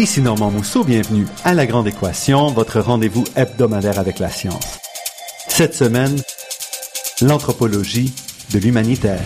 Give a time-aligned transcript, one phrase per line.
[0.00, 4.80] Ici Normand Mousseau, bienvenue à La Grande Équation, votre rendez-vous hebdomadaire avec la science.
[5.46, 6.20] Cette semaine,
[7.20, 8.12] l'anthropologie
[8.52, 9.22] de l'humanitaire.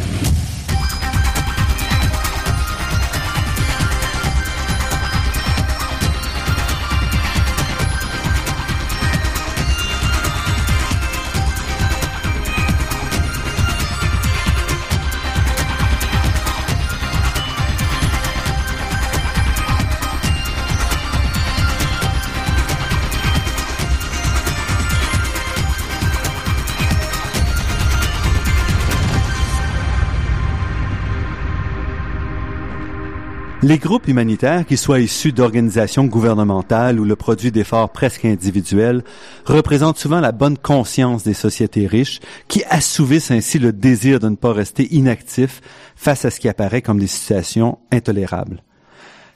[33.69, 39.05] Les groupes humanitaires, qu'ils soient issus d'organisations gouvernementales ou le produit d'efforts presque individuels,
[39.45, 44.37] représentent souvent la bonne conscience des sociétés riches qui assouvissent ainsi le désir de ne
[44.37, 45.61] pas rester inactifs
[45.97, 48.63] face à ce qui apparaît comme des situations intolérables.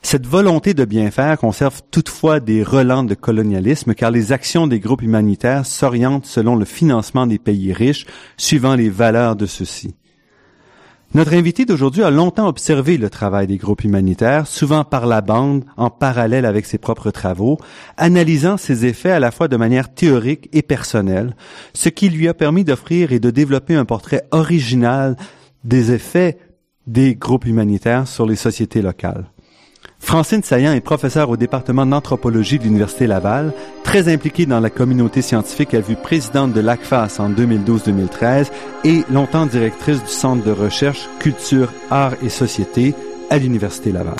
[0.01, 4.79] Cette volonté de bien faire conserve toutefois des relents de colonialisme car les actions des
[4.79, 9.93] groupes humanitaires s'orientent selon le financement des pays riches suivant les valeurs de ceux-ci.
[11.15, 15.63] Notre invité d'aujourd'hui a longtemps observé le travail des groupes humanitaires, souvent par la bande,
[15.77, 17.59] en parallèle avec ses propres travaux,
[17.97, 21.35] analysant ses effets à la fois de manière théorique et personnelle,
[21.75, 25.15] ce qui lui a permis d'offrir et de développer un portrait original
[25.63, 26.39] des effets
[26.87, 29.25] des groupes humanitaires sur les sociétés locales.
[30.03, 33.51] Francine Saillant est professeure au département d'anthropologie de l'Université Laval,
[33.83, 35.73] très impliquée dans la communauté scientifique.
[35.73, 38.51] Elle fut présidente de l'ACFAS en 2012-2013
[38.83, 42.93] et longtemps directrice du Centre de recherche Culture, Arts et Société
[43.31, 44.17] à l'Université Laval.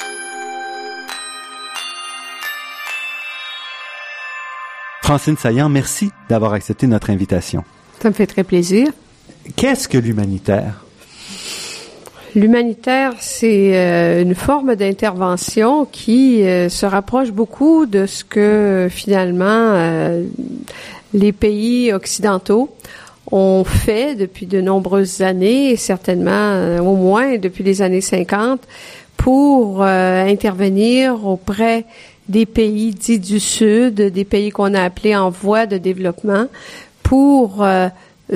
[5.03, 7.63] Francine Saillant, merci d'avoir accepté notre invitation.
[7.99, 8.87] Ça me fait très plaisir.
[9.57, 10.85] Qu'est-ce que l'humanitaire?
[12.35, 19.43] L'humanitaire, c'est euh, une forme d'intervention qui euh, se rapproche beaucoup de ce que finalement
[19.45, 20.23] euh,
[21.13, 22.75] les pays occidentaux
[23.31, 28.61] ont fait depuis de nombreuses années, et certainement au moins depuis les années 50,
[29.15, 31.85] pour intervenir auprès
[32.27, 36.47] des pays dits du Sud, des pays qu'on a appelés en voie de développement,
[37.01, 37.65] pour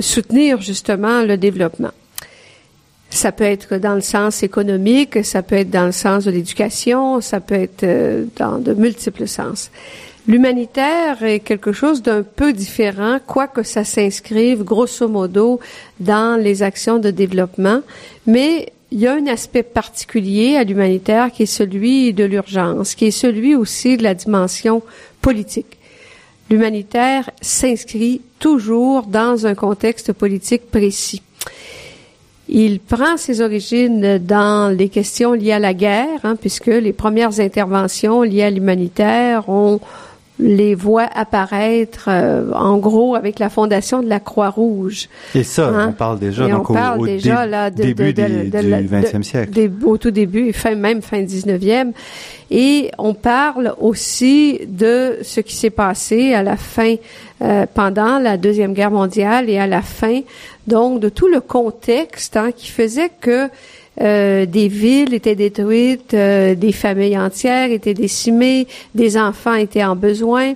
[0.00, 1.92] soutenir justement le développement.
[3.18, 7.20] Ça peut être dans le sens économique, ça peut être dans le sens de l'éducation,
[7.20, 9.72] ça peut être euh, dans de multiples sens.
[10.28, 15.58] L'humanitaire est quelque chose d'un peu différent, quoique ça s'inscrive grosso modo
[15.98, 17.80] dans les actions de développement,
[18.28, 23.06] mais il y a un aspect particulier à l'humanitaire qui est celui de l'urgence, qui
[23.06, 24.80] est celui aussi de la dimension
[25.20, 25.76] politique.
[26.50, 31.22] L'humanitaire s'inscrit toujours dans un contexte politique précis.
[32.48, 37.40] Il prend ses origines dans les questions liées à la guerre, hein, puisque les premières
[37.40, 39.80] interventions liées à l'humanitaire, on
[40.38, 45.08] les voit apparaître euh, en gros avec la fondation de la Croix-Rouge.
[45.34, 45.88] Et ça, hein?
[45.90, 49.70] on parle déjà donc au, déjà, début du 20e siècle.
[49.84, 51.92] au tout début, fin, même fin 19e.
[52.50, 56.94] Et on parle aussi de ce qui s'est passé à la fin,
[57.42, 60.20] euh, pendant la Deuxième Guerre mondiale et à la fin
[60.66, 63.48] donc de tout le contexte hein, qui faisait que
[64.00, 69.96] euh, des villes étaient détruites, euh, des familles entières étaient décimées, des enfants étaient en
[69.96, 70.54] besoin,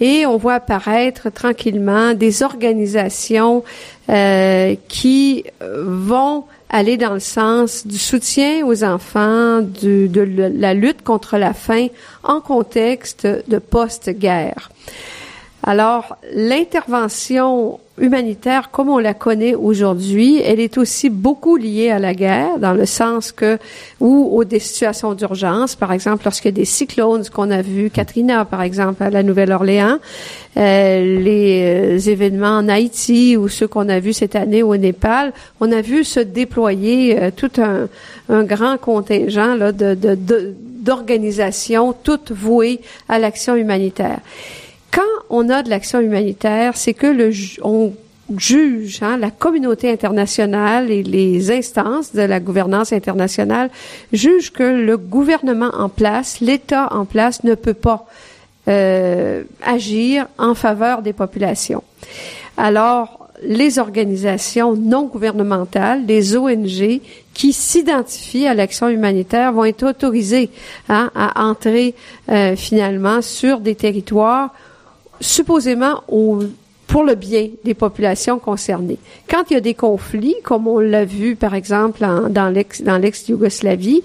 [0.00, 3.64] et on voit apparaître tranquillement des organisations
[4.10, 10.10] euh, qui vont aller dans le sens du soutien aux enfants, de
[10.58, 11.88] la lutte contre la faim
[12.24, 14.70] en contexte de post-guerre.
[15.62, 22.14] Alors, l'intervention humanitaire comme on la connaît aujourd'hui, elle est aussi beaucoup liée à la
[22.14, 23.58] guerre, dans le sens que,
[24.00, 27.90] ou aux des situations d'urgence, par exemple, lorsqu'il y a des cyclones, qu'on a vu,
[27.90, 29.98] Katrina, par exemple, à la Nouvelle-Orléans,
[30.56, 35.32] euh, les euh, événements en Haïti ou ceux qu'on a vus cette année au Népal,
[35.60, 37.88] on a vu se déployer euh, tout un,
[38.28, 44.20] un, grand contingent là, de, de, d'organisations toutes vouées à l'action humanitaire
[44.92, 45.00] quand
[45.30, 47.30] on a de l'action humanitaire, c'est que le
[47.62, 47.92] on
[48.36, 53.70] juge, hein, la communauté internationale et les instances de la gouvernance internationale
[54.12, 58.06] jugent que le gouvernement en place, l'État en place ne peut pas
[58.68, 61.82] euh, agir en faveur des populations.
[62.56, 67.00] Alors, les organisations non gouvernementales, les ONG
[67.34, 70.50] qui s'identifient à l'action humanitaire vont être autorisés
[70.88, 71.94] hein, à entrer
[72.30, 74.50] euh, finalement sur des territoires
[75.22, 76.40] supposément au
[76.92, 78.98] pour le bien des populations concernées.
[79.26, 82.98] Quand il y a des conflits, comme on l'a vu par exemple dans l'ex dans
[82.98, 84.02] l'ex-Yougoslavie,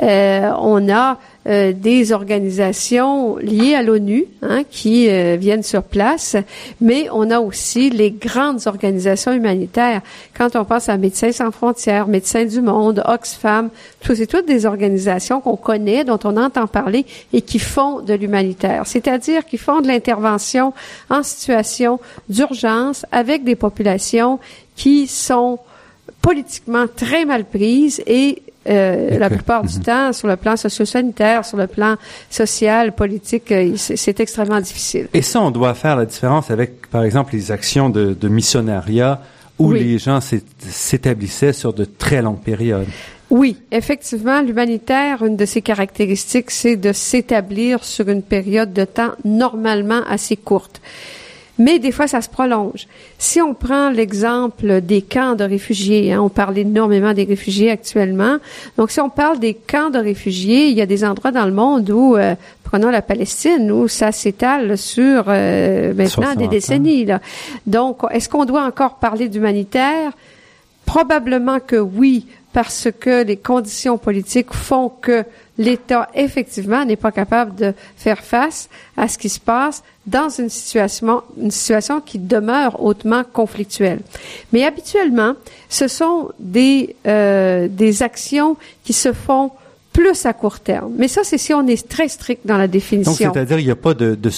[0.00, 6.36] euh, on a euh, des organisations liées à l'ONU hein, qui euh, viennent sur place,
[6.80, 10.02] mais on a aussi les grandes organisations humanitaires.
[10.36, 13.70] Quand on pense à Médecins sans frontières, Médecins du monde, Oxfam,
[14.00, 18.14] tout c'est toutes des organisations qu'on connaît, dont on entend parler et qui font de
[18.14, 20.74] l'humanitaire, c'est-à-dire qui font de l'intervention
[21.08, 24.38] en situation d'urgence avec des populations
[24.76, 25.58] qui sont
[26.20, 29.82] politiquement très mal prises et euh, la plupart du mhm.
[29.82, 31.96] temps, sur le plan socio-sanitaire, sur le plan
[32.28, 35.08] social, politique, euh, c'est extrêmement difficile.
[35.14, 39.22] Et ça, on doit faire la différence avec, par exemple, les actions de, de missionnariat
[39.58, 42.86] où les gens s'établissaient sur de très longues périodes.
[43.30, 49.12] Oui, effectivement, l'humanitaire, une de ses caractéristiques, c'est de s'établir sur une période de temps
[49.24, 50.80] normalement assez courte
[51.58, 52.86] mais des fois, ça se prolonge.
[53.18, 58.36] Si on prend l'exemple des camps de réfugiés, hein, on parle énormément des réfugiés actuellement.
[58.76, 61.52] Donc, si on parle des camps de réfugiés, il y a des endroits dans le
[61.52, 67.04] monde où, euh, prenons la Palestine, où ça s'étale sur euh, maintenant des décennies.
[67.04, 67.20] Là.
[67.66, 70.12] Donc, est-ce qu'on doit encore parler d'humanitaire?
[70.86, 75.24] Probablement que oui, parce que les conditions politiques font que
[75.58, 80.48] l'État, effectivement, n'est pas capable de faire face à ce qui se passe dans une
[80.48, 84.00] situation, une situation qui demeure hautement conflictuelle.
[84.52, 85.34] Mais habituellement,
[85.68, 89.50] ce sont des, euh, des actions qui se font
[89.92, 90.92] plus à court terme.
[90.96, 93.26] Mais ça, c'est si on est très strict dans la définition.
[93.26, 94.30] Donc, c'est-à-dire, il n'y a pas de, de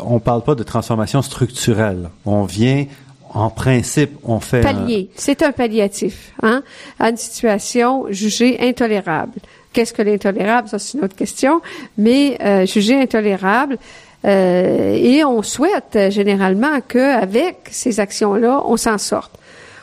[0.00, 2.10] on parle pas de transformation structurelle.
[2.24, 2.86] On vient,
[3.34, 5.10] en principe, on fait palier.
[5.16, 6.62] C'est un palliatif, hein,
[6.98, 9.40] à une situation jugée intolérable.
[9.72, 10.68] Qu'est-ce que l'intolérable?
[10.68, 11.60] Ça, c'est une autre question.
[11.96, 13.78] Mais euh, jugé intolérable,
[14.24, 19.32] euh, et on souhaite euh, généralement qu'avec ces actions-là, on s'en sorte.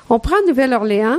[0.10, 1.18] On prend Nouvelle-Orléans.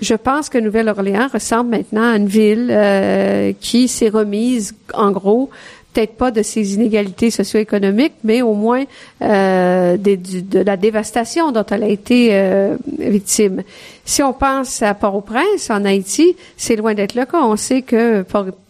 [0.00, 5.50] Je pense que Nouvelle-Orléans ressemble maintenant à une ville euh, qui s'est remise, en gros,
[5.94, 8.84] peut-être pas de ses inégalités socio-économiques, mais au moins
[9.22, 13.62] euh, de la dévastation dont elle a été euh, victime.
[14.04, 17.42] Si on pense à Port-au-Prince, en Haïti, c'est loin d'être le cas.
[17.42, 18.22] On sait que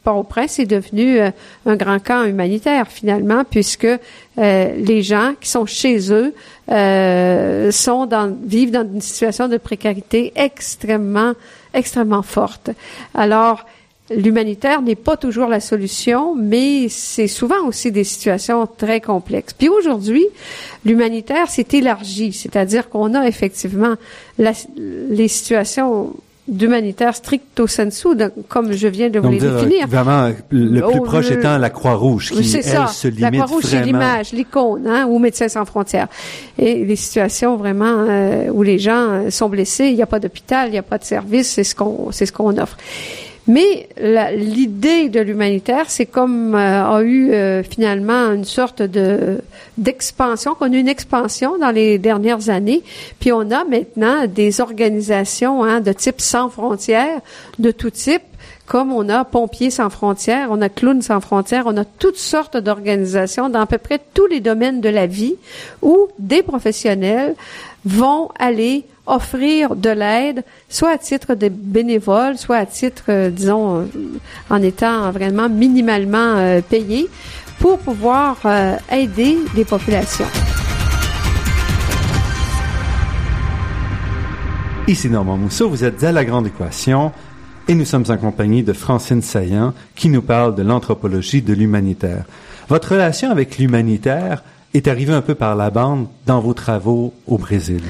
[0.05, 1.31] Port-au-Prince est devenu euh,
[1.67, 3.89] un grand camp humanitaire, finalement, puisque
[4.37, 6.35] les gens qui sont chez eux
[7.71, 11.35] sont dans, vivent dans une situation de précarité extrêmement,
[11.73, 12.71] extrêmement forte.
[13.15, 13.65] Alors,
[14.11, 19.55] l'humanitaire n'est pas toujours la solution, mais c'est souvent aussi des situations très complexes.
[19.55, 20.27] Puis aujourd'hui,
[20.85, 23.95] l'humanitaire s'est élargi, c'est-à-dire qu'on a effectivement
[24.39, 26.15] les situations
[26.47, 28.09] d'humanitaire stricto sensu,
[28.49, 29.89] comme je viens de vous les définir.
[29.89, 32.87] Vraiment, le plus oh, proche étant la Croix-Rouge, qui, elle, ça.
[32.87, 36.09] se limite La Croix-Rouge, c'est l'image, l'icône, hein, ou Médecins sans frontières.
[36.59, 40.69] Et les situations vraiment euh, où les gens sont blessés, il n'y a pas d'hôpital,
[40.69, 42.77] il n'y a pas de service, c'est ce qu'on, c'est ce qu'on offre.
[43.47, 49.43] Mais l'idée de l'humanitaire, c'est comme euh, a eu euh, finalement une sorte de
[49.77, 52.83] d'expansion, qu'on a eu une expansion dans les dernières années,
[53.21, 57.21] puis on a maintenant des organisations hein, de type sans frontières,
[57.59, 58.23] de tout type,
[58.67, 62.57] comme on a Pompiers sans frontières, on a Clowns sans frontières, on a toutes sortes
[62.57, 65.35] d'organisations dans à peu près tous les domaines de la vie
[65.83, 67.35] où des professionnels
[67.85, 73.81] vont aller offrir de l'aide, soit à titre de bénévole, soit à titre, euh, disons,
[73.81, 73.85] euh,
[74.51, 77.09] en étant vraiment minimalement euh, payé,
[77.61, 78.39] pour pouvoir
[78.91, 80.27] aider les populations.
[84.89, 87.13] Ici Normand Mousseau, vous êtes à La Grande Équation
[87.69, 92.25] et nous sommes en compagnie de Francine Saillant qui nous parle de l'anthropologie de l'humanitaire.
[92.69, 94.43] Votre relation avec l'humanitaire
[94.75, 97.83] est arrivée un peu par la bande dans vos travaux au Brésil.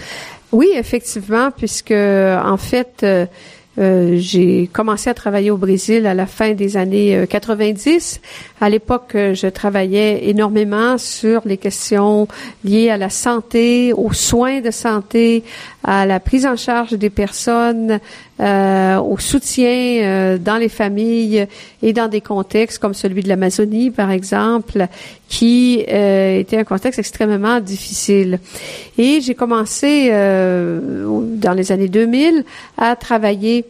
[0.55, 3.27] Oui, effectivement, puisque en fait, euh,
[3.77, 8.21] euh, j'ai commencé à travailler au Brésil à la fin des années 90.
[8.23, 12.29] Euh, à l'époque, je travaillais énormément sur les questions
[12.63, 15.43] liées à la santé, aux soins de santé,
[15.85, 18.01] à la prise en charge des personnes,
[18.41, 21.47] euh, au soutien euh, dans les familles
[21.83, 24.87] et dans des contextes comme celui de l'Amazonie, par exemple,
[25.29, 28.41] qui euh, était un contexte extrêmement difficile.
[28.97, 32.45] Et j'ai commencé dans les années 2000
[32.79, 33.67] à travailler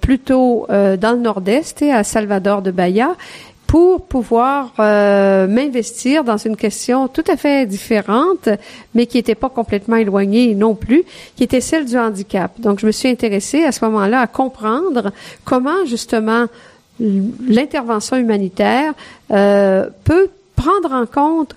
[0.00, 3.16] plutôt dans le nord-est et à Salvador de Bahia
[3.66, 8.48] pour pouvoir euh, m'investir dans une question tout à fait différente,
[8.94, 11.04] mais qui n'était pas complètement éloignée non plus,
[11.36, 12.52] qui était celle du handicap.
[12.60, 15.12] Donc, je me suis intéressée à ce moment-là à comprendre
[15.44, 16.46] comment justement
[17.00, 18.94] l'intervention humanitaire
[19.30, 21.54] euh, peut prendre en compte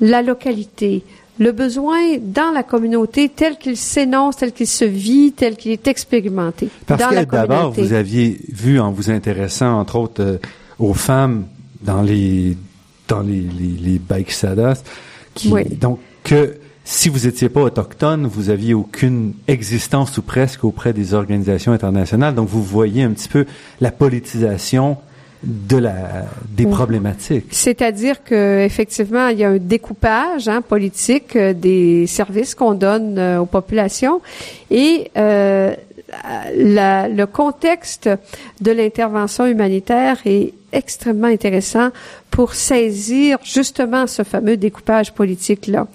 [0.00, 1.04] la localité,
[1.38, 5.86] le besoin dans la communauté tel qu'il s'énonce, tel qu'il se vit, tel qu'il est
[5.86, 6.68] expérimenté.
[6.86, 10.38] Parce que d'abord, vous aviez vu en vous intéressant, entre autres, euh,
[10.80, 11.44] aux femmes
[11.82, 12.56] dans les
[13.08, 14.82] dans les, les, les bike sadas,
[15.34, 20.92] qui donc que si vous n'étiez pas autochtone, vous aviez aucune existence ou presque auprès
[20.92, 22.34] des organisations internationales.
[22.34, 23.46] Donc vous voyez un petit peu
[23.80, 24.96] la politisation
[25.42, 27.46] de la des problématiques.
[27.50, 33.18] C'est-à-dire que effectivement, il y a un découpage hein, politique euh, des services qu'on donne
[33.18, 34.20] euh, aux populations
[34.70, 35.74] et euh,
[36.54, 38.08] le contexte
[38.60, 41.90] de l'intervention humanitaire est extrêmement intéressant
[42.30, 45.86] pour saisir justement ce fameux découpage politique-là.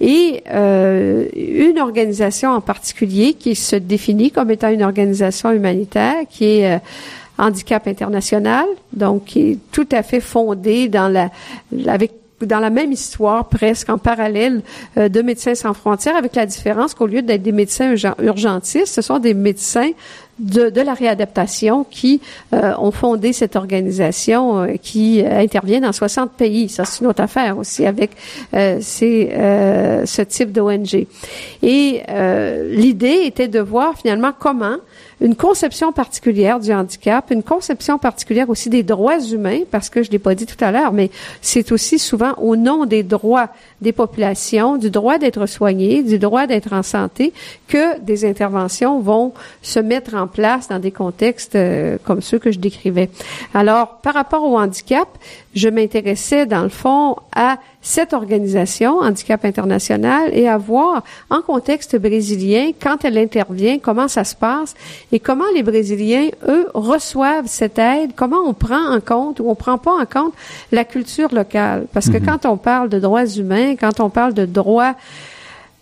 [0.00, 6.58] Et euh, une organisation en particulier qui se définit comme étant une organisation humanitaire, qui
[6.58, 6.78] est euh,
[7.36, 11.30] Handicap International, donc qui est tout à fait fondée dans la
[11.86, 14.62] avec dans la même histoire, presque en parallèle
[14.96, 19.02] euh, de Médecins sans frontières, avec la différence qu'au lieu d'être des médecins urgentistes, ce
[19.02, 19.90] sont des médecins
[20.40, 22.20] de, la réadaptation qui
[22.52, 26.68] euh, ont fondé cette organisation euh, qui intervient dans 60 pays.
[26.68, 28.10] Ça, c'est une autre affaire aussi avec
[28.52, 29.30] ces,
[30.04, 31.06] ce type d'ONG.
[31.62, 32.02] Et
[32.70, 34.76] l'idée était de voir finalement comment
[35.24, 40.10] une conception particulière du handicap, une conception particulière aussi des droits humains, parce que je
[40.10, 43.48] l'ai pas dit tout à l'heure, mais c'est aussi souvent au nom des droits
[43.80, 47.32] des populations, du droit d'être soigné, du droit d'être en santé,
[47.68, 52.52] que des interventions vont se mettre en place dans des contextes euh, comme ceux que
[52.52, 53.08] je décrivais.
[53.54, 55.08] Alors, par rapport au handicap,
[55.54, 61.96] je m'intéressais dans le fond à cette organisation, Handicap International, et à voir en contexte
[61.96, 64.74] brésilien, quand elle intervient, comment ça se passe
[65.12, 69.54] et comment les Brésiliens, eux, reçoivent cette aide, comment on prend en compte ou on
[69.54, 70.32] prend pas en compte
[70.72, 71.86] la culture locale.
[71.92, 72.26] Parce que mhm.
[72.26, 74.94] quand on parle de droits humains, quand on parle de droits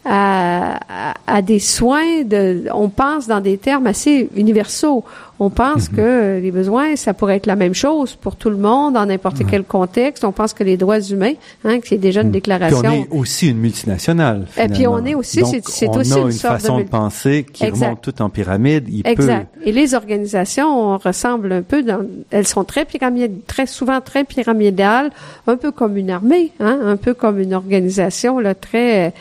[0.04, 5.04] à, à, des soins, de, on pense dans des termes assez universaux.
[5.38, 5.96] On pense mhm.
[5.96, 9.42] que les besoins, ça pourrait être la même chose pour tout le monde, dans n'importe
[9.48, 10.24] quel contexte.
[10.24, 11.32] On pense que les droits humains,
[11.64, 12.80] hein, que c'est déjà une déclaration.
[12.80, 14.46] Puis on est aussi une multinationale.
[14.56, 18.22] Et puis on est aussi, c'est aussi une, une façon de, penser qui remonte tout
[18.22, 18.88] en pyramide.
[18.88, 19.48] Il exact.
[19.64, 25.10] Et les organisations ressemblent un peu, dans, elles sont très pyramidales, très souvent très pyramidales,
[25.46, 29.12] un peu comme une armée, hein, un peu comme une organisation là très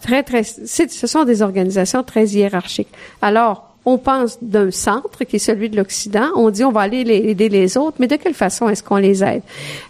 [0.00, 0.42] très très.
[0.42, 2.88] Ce sont des organisations très hiérarchiques.
[3.22, 6.28] Alors on pense d'un centre qui est celui de l'Occident.
[6.36, 9.24] On dit on va aller aider les autres, mais de quelle façon est-ce qu'on les
[9.24, 9.42] aide?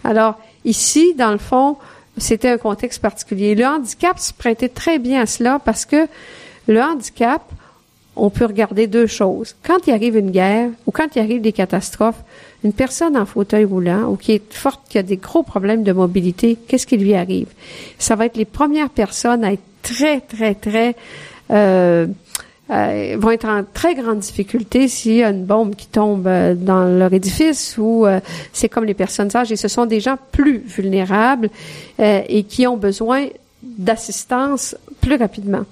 [0.03, 1.77] Alors, ici, dans le fond,
[2.17, 3.55] c'était un contexte particulier.
[3.55, 6.07] Le handicap se prêtait très bien à cela parce que
[6.67, 7.41] le handicap,
[8.15, 9.55] on peut regarder deux choses.
[9.63, 12.21] Quand il arrive une guerre ou quand il arrive des catastrophes,
[12.63, 15.91] une personne en fauteuil roulant ou qui est forte, qui a des gros problèmes de
[15.91, 17.47] mobilité, qu'est-ce qui lui arrive?
[17.97, 20.95] Ça va être les premières personnes à être très, très, très
[21.51, 22.07] euh,
[22.71, 26.55] euh, vont être en très grande difficulté s'il y a une bombe qui tombe euh,
[26.55, 28.21] dans leur édifice ou euh,
[28.53, 29.57] c'est comme les personnes âgées.
[29.57, 31.49] Ce sont des gens plus vulnérables
[31.99, 33.27] et qui ont besoin
[33.61, 35.63] d'assistance plus rapidement.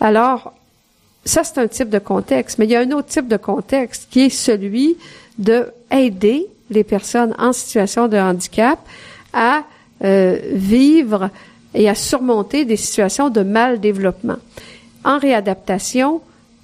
[0.00, 0.54] Alors,
[1.24, 4.06] ça, c'est un type de contexte, mais il y a un autre type de contexte
[4.10, 4.96] qui est celui
[5.38, 8.78] de aider les personnes en situation de handicap
[9.32, 9.64] à
[10.00, 11.30] vivre
[11.74, 14.36] et à surmonter des situations de mal développement.
[15.04, 16.20] En réadaptation,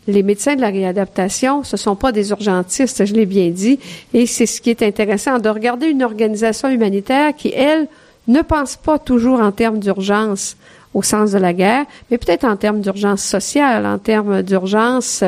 [0.07, 3.79] les médecins de la réadaptation, ce sont pas des urgentistes, je l'ai bien dit,
[4.13, 7.89] et c'est ce qui est intéressant de regarder une organisation humanitaire qui, elle,
[8.29, 10.57] ne pense pas toujours en termes d'urgence
[10.95, 15.25] au sens de la guerre, mais peut-être en termes d'urgence sociale, en termes d'urgence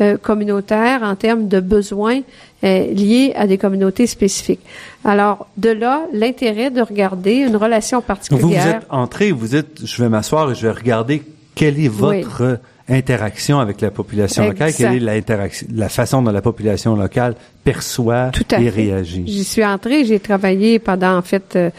[0.00, 2.20] euh, communautaire, en termes de besoins
[2.64, 4.60] euh, liés à des communautés spécifiques.
[5.04, 8.42] Alors, de là, l'intérêt de regarder une relation particulière.
[8.42, 11.22] Vous, vous êtes entré, vous êtes, je vais m'asseoir et je vais regarder
[11.54, 15.30] quelle est votre interaction avec la population locale, quelle est
[15.74, 19.24] la façon dont la population locale perçoit et réagit.
[19.26, 21.70] J'y suis entrée, j'ai travaillé pendant en fait euh,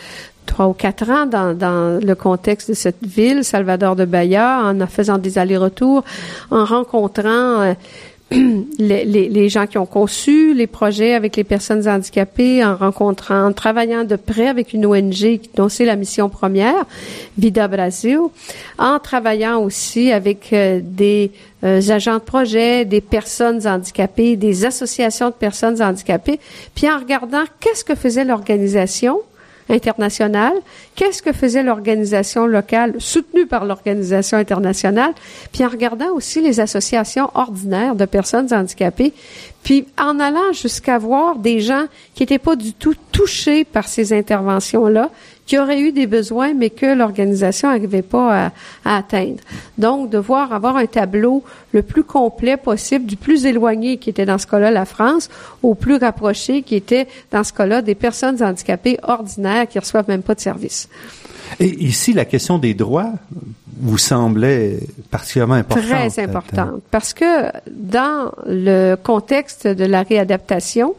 [0.49, 4.87] trois ou quatre ans dans, dans, le contexte de cette ville, Salvador de Bahia, en
[4.87, 6.03] faisant des allers-retours,
[6.49, 7.73] en rencontrant euh,
[8.31, 13.53] les, les, gens qui ont conçu les projets avec les personnes handicapées en rencontrant, en
[13.53, 16.85] travaillant de près avec une ONG dont c'est la mission première,
[17.37, 18.19] Vida Brasil,
[18.79, 21.31] en travaillant aussi avec euh, des
[21.63, 26.39] euh, agents de projet, des personnes handicapées, des associations de personnes handicapées,
[26.73, 29.21] puis en regardant qu'est-ce que faisait l'organisation
[29.69, 30.53] internationale,
[30.95, 35.13] qu'est-ce que faisait l'organisation locale soutenue par l'organisation internationale,
[35.51, 39.13] puis en regardant aussi les associations ordinaires de personnes handicapées,
[39.63, 41.85] puis en allant jusqu'à voir des gens
[42.15, 45.09] qui n'étaient pas du tout touchés par ces interventions-là,
[45.49, 48.51] qui auraient eu des besoins, mais que l'organisation n'arrivait pas
[48.85, 49.39] à, atteindre.
[49.79, 54.37] Donc, devoir avoir un tableau le plus complet possible, du plus éloigné qui était dans
[54.37, 55.27] ce cas-là la France,
[55.63, 60.21] au plus rapproché qui était dans ce cas-là des personnes handicapées ordinaires qui reçoivent même
[60.21, 60.87] pas de service.
[61.59, 63.13] Et ici, la question des droits
[63.81, 64.77] vous semblait
[65.09, 65.87] particulièrement importante.
[65.87, 70.93] Très importante, parce que dans le contexte de la réadaptation,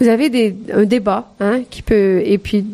[0.00, 2.64] vous avez des, un débat hein, qui peut, et puis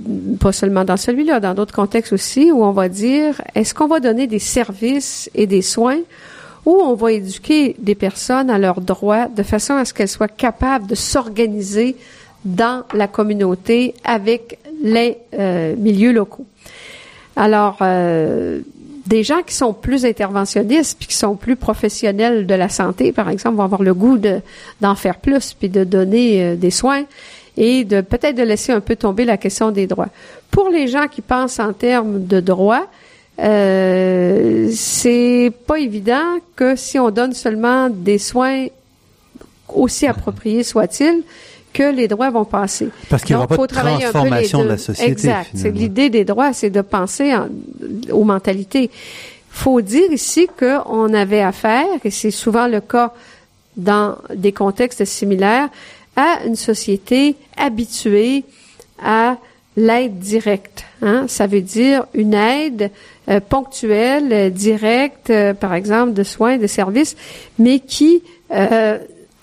[0.40, 3.98] pas seulement dans celui-là, dans d'autres contextes aussi, où on va dire, est-ce qu'on va
[3.98, 5.98] donner des services et des soins
[6.64, 10.28] ou on va éduquer des personnes à leurs droits de façon à ce qu'elles soient
[10.28, 11.96] capables de s'organiser
[12.44, 16.46] dans la communauté avec les euh, milieux locaux?
[17.34, 18.60] Alors, euh,
[19.06, 23.28] des gens qui sont plus interventionnistes puis qui sont plus professionnels de la santé, par
[23.28, 24.40] exemple, vont avoir le goût de,
[24.80, 27.04] d'en faire plus puis de donner euh, des soins
[27.56, 30.08] et de peut-être de laisser un peu tomber la question des droits.
[30.50, 32.86] Pour les gens qui pensent en termes de droits,
[33.38, 38.66] euh, c'est pas évident que si on donne seulement des soins
[39.68, 41.22] aussi appropriés soient-ils,
[41.76, 42.88] que les droits vont passer.
[43.10, 45.10] Parce qu'il n'y aura pas de transformation de la société.
[45.10, 45.50] Exact.
[45.54, 47.34] C'est l'idée des droits, c'est de penser
[48.10, 48.90] aux mentalités.
[49.50, 53.12] Faut dire ici qu'on avait affaire, et c'est souvent le cas
[53.76, 55.68] dans des contextes similaires,
[56.16, 58.44] à une société habituée
[59.02, 59.36] à
[59.76, 60.84] l'aide directe.
[61.02, 61.26] Hein?
[61.28, 62.90] Ça veut dire une aide
[63.28, 67.16] euh, ponctuelle, directe, euh, par exemple, de soins, de services,
[67.58, 68.98] mais qui euh,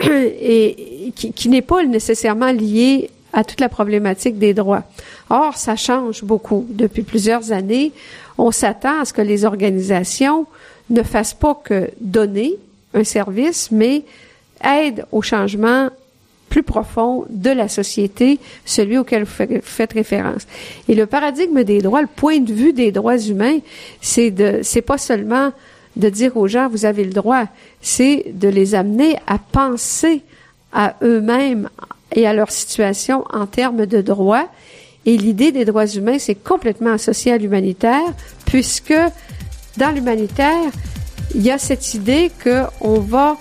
[1.04, 4.84] et qui, n'est pas nécessairement lié à toute la problématique des droits.
[5.28, 6.66] Or, ça change beaucoup.
[6.70, 7.92] Depuis plusieurs années,
[8.38, 10.46] on s'attend à ce que les organisations
[10.90, 12.54] ne fassent pas que donner
[12.94, 14.04] un service, mais
[14.62, 15.90] aident au changement
[16.48, 20.46] plus profond de la société, celui auquel vous faites référence.
[20.88, 23.58] Et le paradigme des droits, le point de vue des droits humains,
[24.00, 25.52] c'est de, c'est pas seulement
[25.96, 27.46] de dire aux gens, vous avez le droit,
[27.80, 30.22] c'est de les amener à penser
[30.74, 31.70] à eux-mêmes
[32.12, 34.48] et à leur situation en termes de droits.
[35.06, 38.02] Et l'idée des droits humains, c'est complètement associé à l'humanitaire,
[38.46, 38.94] puisque
[39.76, 40.70] dans l'humanitaire,
[41.34, 43.36] il y a cette idée qu'on va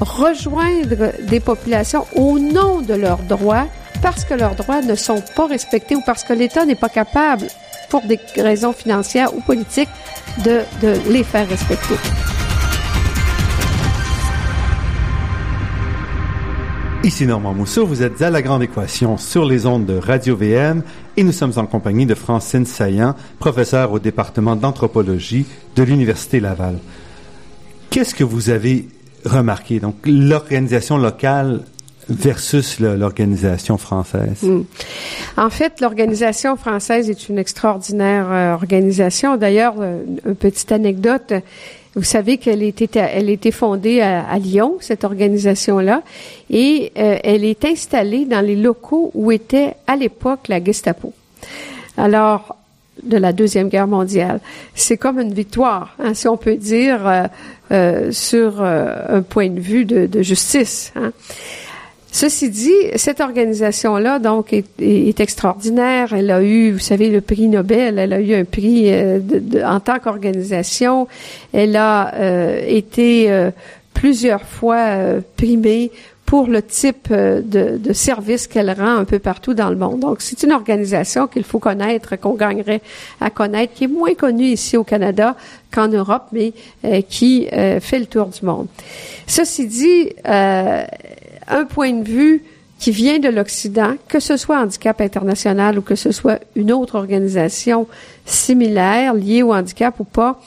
[0.00, 3.66] rejoindre des populations au nom de leurs droits
[4.02, 7.46] parce que leurs droits ne sont pas respectés ou parce que l'État n'est pas capable,
[7.88, 9.88] pour des raisons financières ou politiques,
[10.44, 11.94] de, de les faire respecter.
[17.04, 20.82] Ici Normand Mousseau, vous êtes à La Grande Équation sur les ondes de Radio VM
[21.18, 25.44] et nous sommes en compagnie de Francine Saillant, professeure au département d'anthropologie
[25.76, 26.78] de l'Université Laval.
[27.90, 28.88] Qu'est-ce que vous avez
[29.26, 29.80] remarqué?
[29.80, 31.60] Donc, l'organisation locale
[32.08, 34.42] versus l'organisation française?
[34.42, 34.62] Hmm.
[35.36, 39.36] En fait, l'organisation française est une extraordinaire euh, organisation.
[39.36, 41.34] D'ailleurs, euh, une petite anecdote.
[41.94, 46.02] Vous savez qu'elle était elle était fondée à, Lyon cette organisation-là
[46.50, 51.12] et euh, elle est installée dans les locaux où était à l'époque la Gestapo.
[51.96, 52.56] Alors
[53.02, 54.40] de la deuxième guerre mondiale,
[54.74, 57.28] c'est comme une victoire, hein, si on peut dire,
[58.12, 60.92] sur un point de vue de, de justice.
[60.94, 61.12] Hein.
[62.14, 66.12] Ceci dit, cette organisation-là, donc, est, extraordinaire.
[66.12, 67.98] Elle a eu, vous savez, le prix Nobel.
[67.98, 69.18] Elle a eu un prix euh,
[69.66, 71.08] en tant qu'organisation.
[71.52, 73.50] Elle a euh, été euh,
[73.94, 74.96] plusieurs fois
[75.36, 75.90] primée
[76.34, 80.00] pour le type de, de service qu'elle rend un peu partout dans le monde.
[80.00, 82.82] Donc, c'est une organisation qu'il faut connaître, qu'on gagnerait
[83.20, 85.36] à connaître, qui est moins connue ici au Canada
[85.72, 86.52] qu'en Europe, mais
[87.08, 88.66] qui fait le tour du monde.
[89.28, 92.42] Ceci dit, un point de vue
[92.80, 96.96] qui vient de l'Occident, que ce soit Handicap International ou que ce soit une autre
[96.96, 97.86] organisation
[98.26, 100.40] similaire liée au handicap ou pas,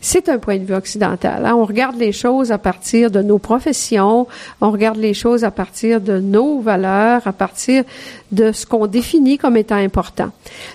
[0.00, 1.44] c'est un point de vue occidental.
[1.46, 1.54] Hein.
[1.54, 4.26] On regarde les choses à partir de nos professions,
[4.60, 7.84] on regarde les choses à partir de nos valeurs, à partir
[8.32, 10.30] de ce qu'on définit comme étant important.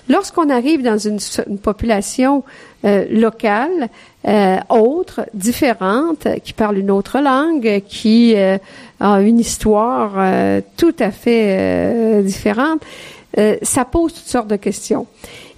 [0.09, 1.19] Lorsqu'on arrive dans une,
[1.61, 2.43] population
[2.83, 3.89] euh, locale,
[4.27, 8.57] euh, autre, différente, qui parle une autre langue, qui euh,
[8.99, 12.81] a une histoire euh, tout à fait différente,
[13.61, 15.07] ça pose toutes sortes de questions.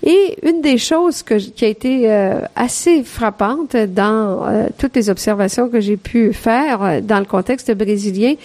[0.03, 5.69] Et une des choses qui a été euh, assez frappante dans euh, toutes les observations
[5.69, 8.35] que j'ai pu faire euh, dans le contexte brésilien,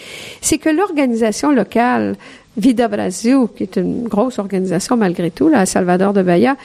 [0.41, 2.15] c'est que l'organisation locale
[2.57, 6.55] Vida Brasil, qui est une grosse organisation malgré tout, là, à Salvador de Bahia,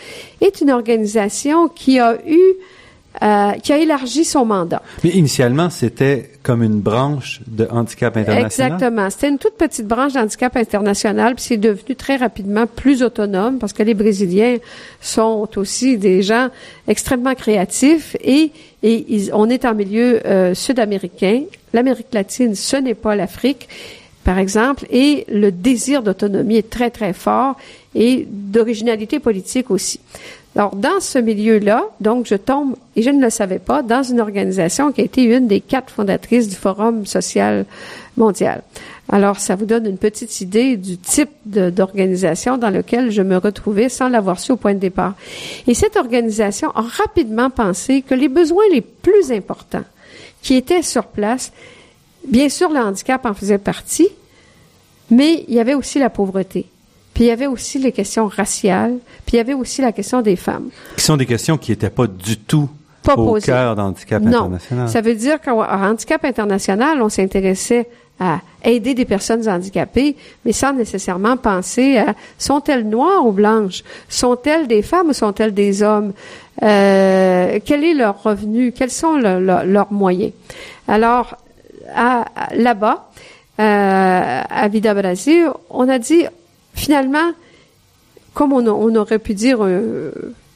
[0.40, 2.40] est une organisation qui a eu
[3.23, 4.83] euh, qui a élargi son mandat.
[5.03, 8.73] Mais initialement, c'était comme une branche de handicap international?
[8.73, 9.11] Exactement.
[9.11, 13.73] C'était une toute petite branche d'handicap international, puis c'est devenu très rapidement plus autonome parce
[13.73, 14.59] que les Brésiliens
[15.01, 16.49] sont aussi des gens
[16.87, 21.42] extrêmement créatifs et, et ils, on est en milieu euh, sud-américain.
[21.73, 23.68] L'Amérique latine, ce n'est pas l'Afrique
[24.29, 27.57] par exemple, et le désir d'autonomie est très, très fort
[27.94, 30.01] et d'originalité politique aussi.
[30.57, 34.21] Alors, dans ce milieu-là, donc, je tombe, et je ne le savais pas, dans une
[34.21, 37.65] organisation qui a été une des quatre fondatrices du Forum social
[38.17, 38.63] mondial.
[39.11, 43.89] Alors, ça vous donne une petite idée du type d'organisation dans lequel je me retrouvais
[43.89, 45.15] sans l'avoir su au point de départ.
[45.67, 49.85] Et cette organisation a rapidement pensé que les besoins les plus importants
[50.43, 51.53] qui étaient sur place,
[52.27, 54.09] bien sûr, le handicap en faisait partie,
[55.11, 56.67] mais il y avait aussi la pauvreté.
[57.19, 58.95] Puis il y avait aussi les questions raciales,
[59.27, 60.69] puis il y avait aussi la question des femmes.
[60.97, 62.69] Qui sont des questions qui n'étaient pas du tout
[63.09, 64.85] au cœur d'Handicap International.
[64.85, 64.87] Non.
[64.87, 67.89] Ça veut dire qu'à Handicap International, on s'intéressait
[68.21, 74.69] à aider des personnes handicapées, mais sans nécessairement penser à sont-elles noires ou blanches, sont-elles
[74.69, 76.13] des femmes ou sont-elles des hommes,
[76.63, 80.35] euh, quel est leur revenu, quels sont leurs moyens?
[80.87, 81.37] Alors,
[82.55, 83.11] là-bas,
[83.59, 86.27] euh, à Vida Brasil, on a dit
[86.79, 87.33] finalement,
[88.35, 90.12] comme on, aurait pu dire, euh,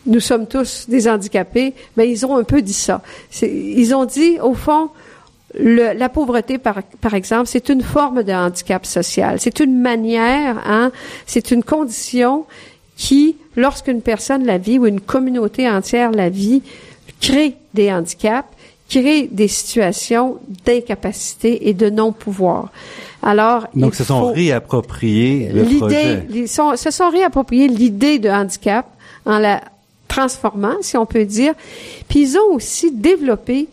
[0.06, 3.02] nous sommes tous des handicapés, mais ils ont un peu dit ça.
[3.42, 4.90] Ils ont dit, au fond,
[5.58, 9.38] la pauvreté, par, par exemple, c'est une forme de handicap social.
[9.40, 10.92] C'est une manière, hein,
[11.26, 12.46] c'est une condition
[12.96, 16.62] qui, lorsqu'une personne la vit ou une communauté entière la vit,
[17.20, 18.48] crée des handicaps,
[18.92, 22.70] crée des situations d'incapacité et de non-pouvoir.
[23.22, 25.50] Alors, donc, se sont réappropriés.
[26.30, 28.86] Ils se sont réappropriés l'idée de handicap
[29.24, 29.62] en la
[30.08, 31.54] transformant, si on peut dire.
[32.08, 33.68] Puis ils ont aussi développé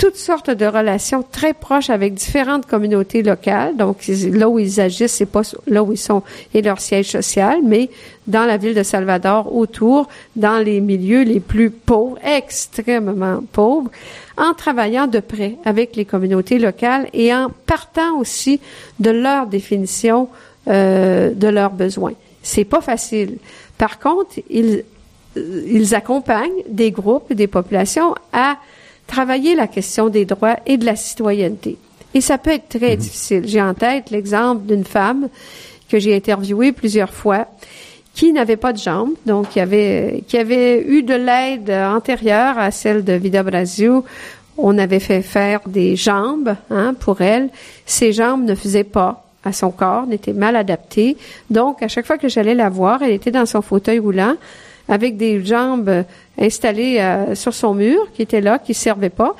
[0.00, 3.76] toutes sortes de relations très proches avec différentes communautés locales.
[3.76, 6.22] Donc, là où ils agissent, c'est pas là où ils sont
[6.54, 7.90] et leur siège social, mais
[8.26, 13.90] dans la ville de Salvador, autour, dans les milieux les plus pauvres, extrêmement pauvres,
[14.38, 18.58] en travaillant de près avec les communautés locales et en partant aussi
[19.00, 20.30] de leur définition
[20.68, 22.14] euh, de leurs besoins.
[22.42, 23.36] C'est pas facile.
[23.76, 24.82] Par contre, ils,
[25.36, 28.56] ils accompagnent des groupes, des populations à
[29.10, 31.76] travailler la question des droits et de la citoyenneté.
[32.14, 33.02] Et ça peut être très mhm.
[33.02, 33.42] difficile.
[33.46, 35.28] J'ai en tête l'exemple d'une femme
[35.88, 37.46] que j'ai interviewée plusieurs fois
[38.14, 42.70] qui n'avait pas de jambes, donc qui avait, qui avait eu de l'aide antérieure à
[42.70, 44.00] celle de Vida Brasil.
[44.58, 47.50] On avait fait faire des jambes hein, pour elle.
[47.86, 51.16] Ces jambes ne faisaient pas à son corps, n'étaient mal adaptées.
[51.48, 54.34] Donc, à chaque fois que j'allais la voir, elle était dans son fauteuil roulant
[54.88, 56.04] avec des jambes
[56.40, 59.36] installées euh, sur son mur qui était là, qui servait pas,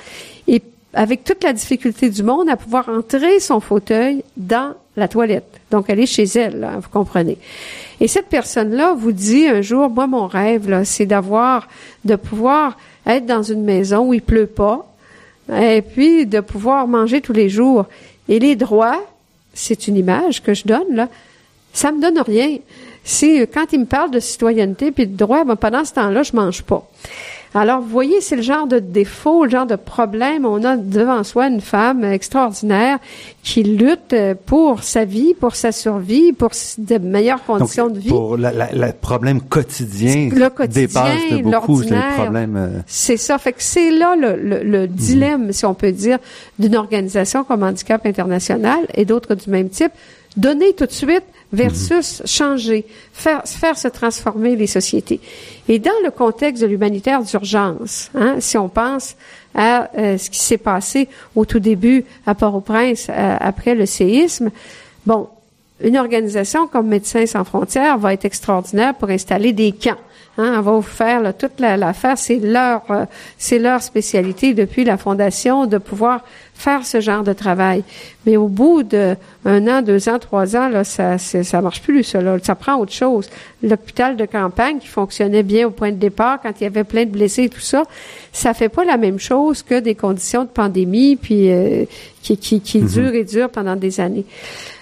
[0.47, 5.61] et avec toute la difficulté du monde à pouvoir entrer son fauteuil dans la toilette.
[5.71, 7.39] Donc, elle est chez elle, vous comprenez.
[8.01, 11.69] Et cette personne-là vous dit un jour, moi, mon rêve, c'est d'avoir,
[12.05, 14.87] de pouvoir être dans une maison où il pleut pas,
[15.55, 17.87] et puis de pouvoir manger tous les jours.
[18.29, 19.03] Et les droits,
[19.55, 21.09] c'est une image que je donne, là,
[21.73, 22.59] ça me donne rien
[23.05, 26.35] c'est quand il me parle de citoyenneté puis de droit, ben, pendant ce temps-là, je
[26.35, 26.89] mange pas.
[27.53, 30.45] Alors, vous voyez, c'est le genre de défaut, le genre de problème.
[30.47, 32.99] On a devant soi une femme extraordinaire
[33.43, 34.15] qui lutte
[34.47, 38.09] pour sa vie, pour sa survie, pour de meilleures conditions de vie.
[38.09, 42.57] Pour le problème quotidien, le quotidien dépasse de beaucoup le problème.
[42.57, 43.37] Euh, c'est ça.
[43.39, 44.87] Fait que c'est là le, le, mhm.
[44.87, 46.19] dilemme, si on peut dire,
[46.61, 49.93] d'une organisation comme Handicap International et d'autres du même type.
[50.37, 55.21] Donner tout de suite versus changer, faire, faire se transformer les sociétés.
[55.69, 59.17] Et dans le contexte de l'humanitaire d'urgence, hein, si on pense
[59.55, 64.51] à euh, ce qui s'est passé au tout début à Port-au-Prince euh, après le séisme,
[65.07, 65.29] bon,
[65.83, 69.99] une organisation comme Médecins sans frontières va être extraordinaire pour installer des camps.
[70.38, 73.05] Hein, on va vous faire là, toute l'affaire, c'est leur, euh,
[73.37, 76.21] c'est leur spécialité depuis la fondation de pouvoir
[76.55, 77.83] faire ce genre de travail.
[78.27, 82.05] Mais au bout de un an, deux ans, trois ans, là, ça, ça marche plus,
[82.05, 82.21] ça.
[82.21, 82.37] Là.
[82.43, 83.29] Ça prend autre chose.
[83.62, 87.07] L'hôpital de campagne qui fonctionnait bien au point de départ, quand il y avait plein
[87.07, 87.83] de blessés et tout ça,
[88.33, 91.87] ça fait pas la même chose que des conditions de pandémie, puis euh,
[92.23, 92.93] qui, qui, qui mm-hmm.
[92.93, 94.27] durent et durent pendant des années.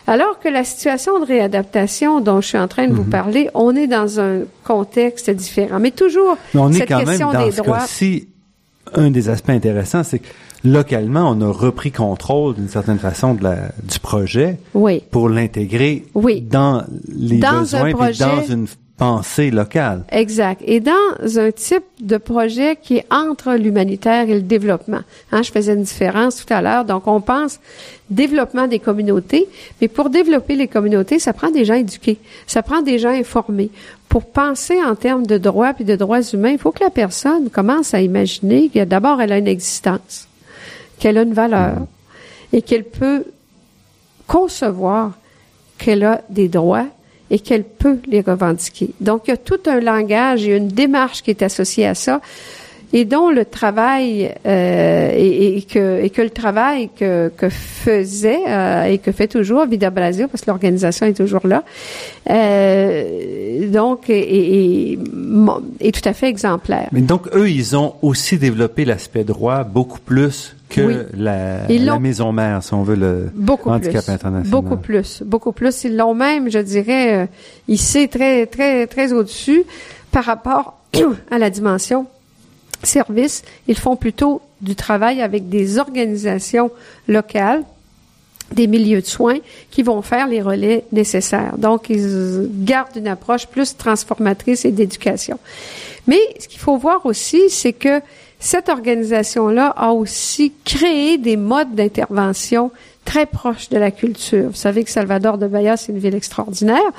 [0.08, 3.10] Alors que la situation de réadaptation dont je suis en train de vous mhm.
[3.10, 5.78] parler, on est dans un contexte différent.
[5.80, 7.84] Mais toujours, Mais on est quand même dans ce droits.
[8.94, 10.28] un des aspects intéressants, c'est que
[10.64, 15.02] localement, on a repris contrôle d'une certaine façon de la, du projet oui.
[15.10, 16.40] pour l'intégrer oui.
[16.40, 18.66] dans les dans besoins et dans une
[18.98, 20.04] pensée locale.
[20.10, 20.60] Exact.
[20.66, 25.00] Et dans un type de projet qui est entre l'humanitaire et le développement.
[25.32, 26.84] Hein, je faisais une différence tout à l'heure.
[26.84, 27.60] Donc, on pense
[28.10, 29.48] développement des communautés,
[29.80, 33.70] mais pour développer les communautés, ça prend des gens éduqués, ça prend des gens informés.
[34.08, 37.50] Pour penser en termes de droits et de droits humains, il faut que la personne
[37.50, 40.26] commence à imaginer que d'abord, elle a une existence,
[40.98, 41.76] qu'elle a une valeur
[42.52, 43.24] et qu'elle peut
[44.26, 45.12] concevoir
[45.76, 46.86] qu'elle a des droits
[47.30, 48.90] et qu'elle peut les revendiquer.
[49.00, 52.20] Donc, il y a tout un langage et une démarche qui est associée à ça
[52.92, 58.84] et dont le travail euh, et, que, et que le travail que, que faisait euh,
[58.84, 61.64] et que fait toujours Vida Brasil, parce que l'organisation est toujours là,
[62.30, 64.98] euh, donc est,
[65.80, 66.88] est, tout à fait exemplaire.
[66.92, 72.32] Mais donc, eux, ils ont aussi développé l'aspect droit beaucoup plus que la, la, maison
[72.32, 74.50] mère, si on veut, le beaucoup handicap plus, international.
[74.50, 75.84] Beaucoup plus, beaucoup plus.
[75.84, 77.26] Ils l'ont même, je dirais, euh,
[77.68, 79.64] ici très, très, très au-dessus
[80.10, 80.78] par rapport
[81.30, 82.06] à la dimension
[82.82, 83.42] service.
[83.66, 86.70] Ils font plutôt du travail avec des organisations
[87.06, 87.62] locales
[88.52, 89.38] des milieux de soins
[89.70, 91.58] qui vont faire les relais nécessaires.
[91.58, 95.38] Donc, ils gardent une approche plus transformatrice et d'éducation.
[96.06, 98.00] Mais ce qu'il faut voir aussi, c'est que
[98.38, 102.70] cette organisation-là a aussi créé des modes d'intervention
[103.08, 104.48] très proches de la culture.
[104.48, 106.90] Vous savez que Salvador de Bahia, c'est une ville extraordinaire,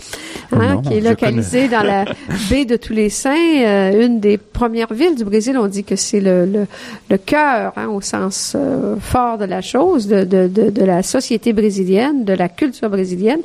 [0.51, 2.05] hein, qui est localisée dans la
[2.49, 5.55] baie de tous les saints, euh, une des premières villes du Brésil.
[5.55, 6.65] On dit que c'est le, le,
[7.11, 11.03] le cœur, hein, au sens euh, fort de la chose, de, de, de, de, la
[11.03, 13.41] société brésilienne, de la culture brésilienne.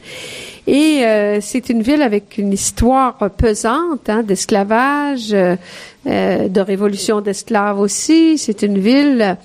[0.67, 5.57] Et euh, c'est une ville avec une histoire pesante hein, d'esclavage, euh,
[6.05, 8.39] de révolution d'esclaves aussi.
[8.39, 9.37] C'est une ville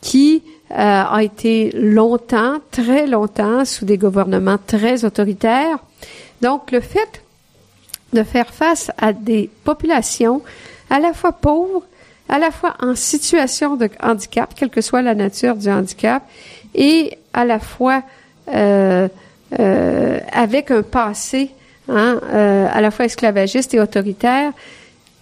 [0.00, 5.78] qui euh, a été longtemps, très longtemps, sous des gouvernements très autoritaires.
[6.42, 7.22] Donc, le fait
[8.12, 10.42] de faire face à des populations
[10.90, 11.84] à la fois pauvres,
[12.28, 16.24] à la fois en situation de handicap, quelle que soit la nature du handicap,
[16.74, 18.02] et à la fois
[18.48, 19.08] euh,
[19.58, 21.50] euh, avec un passé
[21.88, 24.52] hein, euh, à la fois esclavagiste et autoritaire,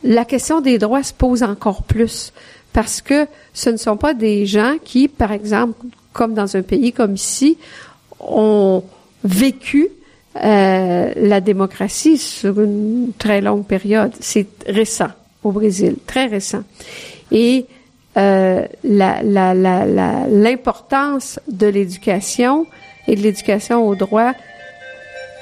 [0.02, 2.32] la question des droits se pose encore plus
[2.72, 6.92] parce que ce ne sont pas des gens qui, par exemple, comme dans un pays
[6.92, 7.56] comme ici,
[8.20, 8.82] ont
[9.22, 9.88] vécu
[10.42, 14.12] euh, la démocratie sur une très longue période.
[14.20, 15.10] C'est récent
[15.44, 16.64] au Brésil, très récent.
[17.30, 17.66] Et
[18.16, 18.66] euh,
[20.28, 22.66] l'importance de l'éducation
[23.08, 24.34] et de l'éducation aux droits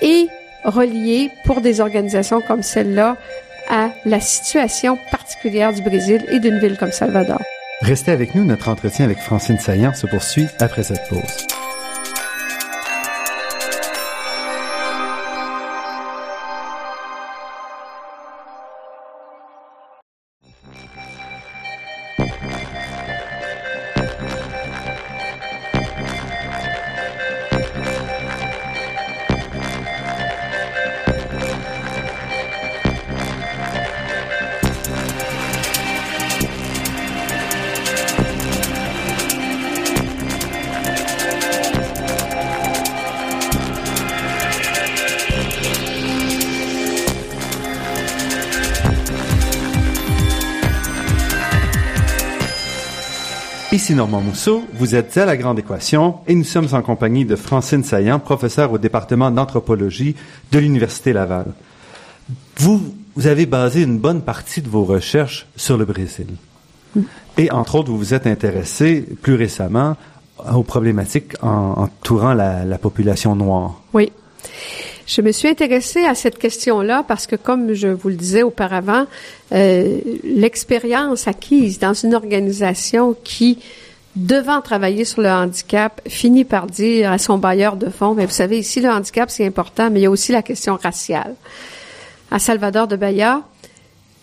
[0.00, 0.26] est
[0.64, 3.16] reliée pour des organisations comme celle-là
[3.68, 7.40] à la situation particulière du Brésil et d'une ville comme Salvador.
[7.80, 11.51] Restez avec nous, notre entretien avec Francine Saillant se poursuit après cette pause.
[53.92, 57.36] Ici Normand Mousseau, vous êtes à La Grande Équation et nous sommes en compagnie de
[57.36, 60.16] Francine Saillant, professeure au département d'anthropologie
[60.50, 61.44] de l'Université Laval.
[62.56, 62.80] Vous,
[63.14, 66.28] vous avez basé une bonne partie de vos recherches sur le Brésil.
[67.36, 69.98] Et entre autres, vous vous êtes intéressé plus récemment
[70.54, 73.82] aux problématiques entourant la, la population noire.
[73.92, 74.10] Oui.
[75.06, 79.04] Je me suis intéressée à cette question-là parce que, comme je vous le disais auparavant,
[79.52, 83.58] euh, l'expérience acquise dans une organisation qui
[84.16, 88.32] devant travailler sur le handicap, finit par dire à son bailleur de fonds, mais vous
[88.32, 91.34] savez, ici, le handicap, c'est important, mais il y a aussi la question raciale.
[92.30, 93.42] À Salvador de Bahia,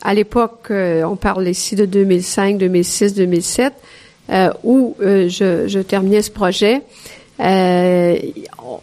[0.02, 3.74] à l'époque, euh, on parle ici de 2005, 2006, 2007,
[4.64, 6.84] où euh, je, je, terminais ce projet,
[7.40, 8.18] euh,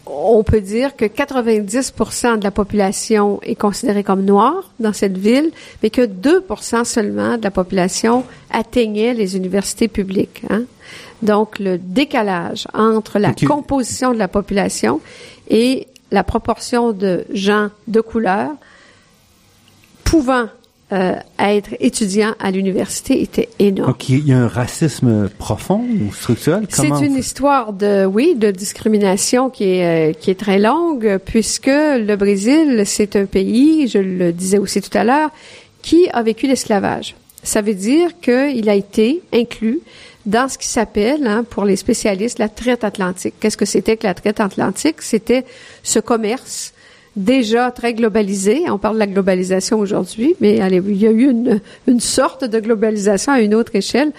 [0.07, 5.51] on peut dire que 90% de la population est considérée comme noire dans cette ville,
[5.83, 10.43] mais que 2% seulement de la population atteignait les universités publiques.
[10.49, 10.65] Hein.
[11.23, 15.01] Donc, le décalage entre la composition de la population
[15.49, 18.51] et la proportion de gens de couleur
[20.05, 20.47] pouvant
[20.93, 23.89] euh, être étudiant à l'université était énorme.
[23.89, 26.65] Donc, il y a un racisme profond ou structurel?
[26.69, 31.67] C'est une histoire de, oui, de discrimination qui est, euh, qui est très longue, puisque
[31.67, 35.31] le Brésil, c'est un pays, je le disais aussi tout à l'heure,
[35.83, 37.17] qui a vécu l'esclavage.
[37.43, 39.81] Ça veut dire qu'il a été inclus
[40.27, 43.35] dans ce qui s'appelle, hein, pour les spécialistes, la traite atlantique.
[43.41, 45.01] Qu'est-ce que c'était que la traite atlantique?
[45.01, 45.45] C'était
[45.83, 46.73] ce commerce
[47.17, 48.65] déjà très globalisé.
[48.69, 52.61] On parle de la globalisation aujourd'hui, mais il y a eu une, une, sorte de
[52.61, 54.13] globalisation à une autre échelle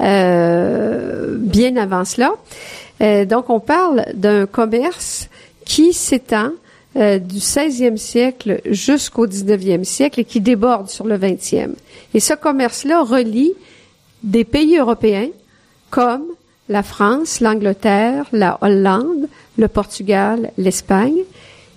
[0.00, 2.32] euh, bien avant cela.
[3.02, 5.28] Euh, donc, on parle d'un commerce
[5.64, 6.50] qui s'étend
[6.96, 11.74] euh, du 16e siècle jusqu'au 19e siècle et qui déborde sur le 20e.
[12.14, 13.52] Et ce commerce-là relie
[14.24, 15.28] des pays européens
[15.90, 16.24] comme
[16.68, 21.18] la France, l'Angleterre, la Hollande, le Portugal, l'Espagne,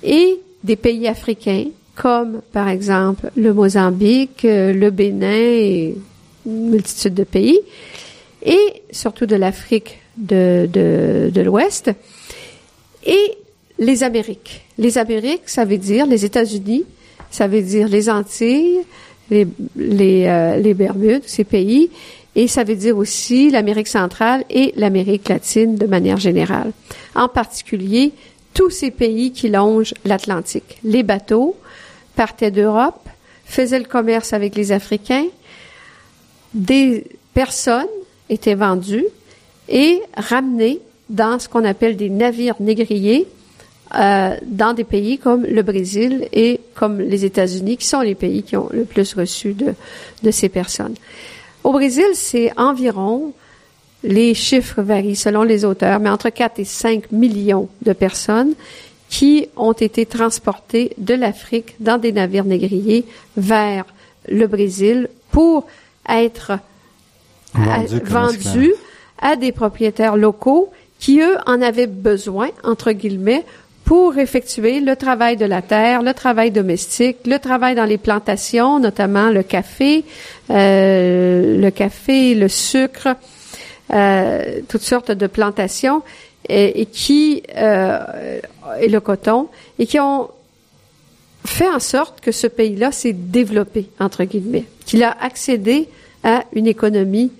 [0.03, 5.95] et des pays africains comme par exemple le Mozambique, euh, le Bénin et
[6.45, 7.59] une multitude de pays,
[8.43, 11.91] et surtout de l'Afrique de, de, de l'Ouest,
[13.05, 13.37] et
[13.79, 14.65] les Amériques.
[14.77, 16.83] Les Amériques, ça veut dire les États-Unis,
[17.31, 18.79] ça veut dire les Antilles,
[19.29, 21.89] les, les, euh, les Bermudes, ces pays,
[22.35, 26.71] et ça veut dire aussi l'Amérique centrale et l'Amérique latine de manière générale.
[27.15, 28.11] En particulier,
[28.53, 30.77] tous ces pays qui longent l'Atlantique.
[30.83, 31.55] Les bateaux
[32.15, 33.07] partaient d'Europe,
[33.45, 35.25] faisaient le commerce avec les Africains,
[36.53, 37.87] des personnes
[38.29, 39.05] étaient vendues
[39.69, 43.27] et ramenées dans ce qu'on appelle des navires négriers
[43.95, 48.41] euh, dans des pays comme le Brésil et comme les États-Unis, qui sont les pays
[48.41, 49.73] qui ont le plus reçu de,
[50.23, 50.95] de ces personnes.
[51.63, 53.33] Au Brésil, c'est environ,
[54.03, 58.53] les chiffres varient selon les auteurs, mais entre 4 et 5 millions de personnes
[59.09, 63.05] qui ont été transportées de l'Afrique dans des navires négriers
[63.37, 63.85] vers
[64.27, 65.67] le Brésil pour
[66.09, 66.59] être
[67.53, 68.73] vendus
[69.19, 73.45] à des propriétaires locaux qui, eux, en avaient besoin, entre guillemets,
[73.93, 78.79] pour effectuer le travail de la terre, le travail domestique, le travail dans les plantations,
[78.79, 80.03] notamment le café,
[80.49, 83.09] euh, le café, le sucre,
[83.93, 86.01] euh, toutes sortes de plantations,
[86.49, 88.39] et, qui euh,
[88.81, 90.27] et le coton, et qui ont
[91.45, 95.87] fait en sorte que ce pays-là s'est développé entre guillemets, qu'il a accédé
[96.23, 97.31] à une économie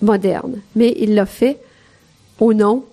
[0.00, 1.58] moderne, mais il l'a fait
[2.40, 2.86] au nom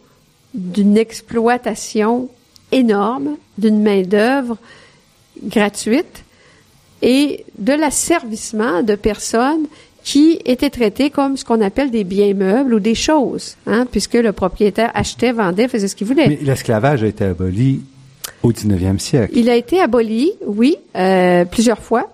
[0.53, 2.27] d'une exploitation
[2.71, 4.57] énorme d'une main-d'œuvre
[5.43, 6.23] gratuite
[7.01, 9.67] et de l'asservissement de personnes
[10.03, 14.13] qui étaient traitées comme ce qu'on appelle des biens meubles ou des choses, hein, puisque
[14.13, 16.27] le propriétaire achetait, vendait, faisait ce qu'il voulait.
[16.27, 17.81] Mais l'esclavage a été aboli
[18.43, 19.33] au 19e siècle.
[19.35, 22.07] Il a été aboli, oui, euh, plusieurs fois,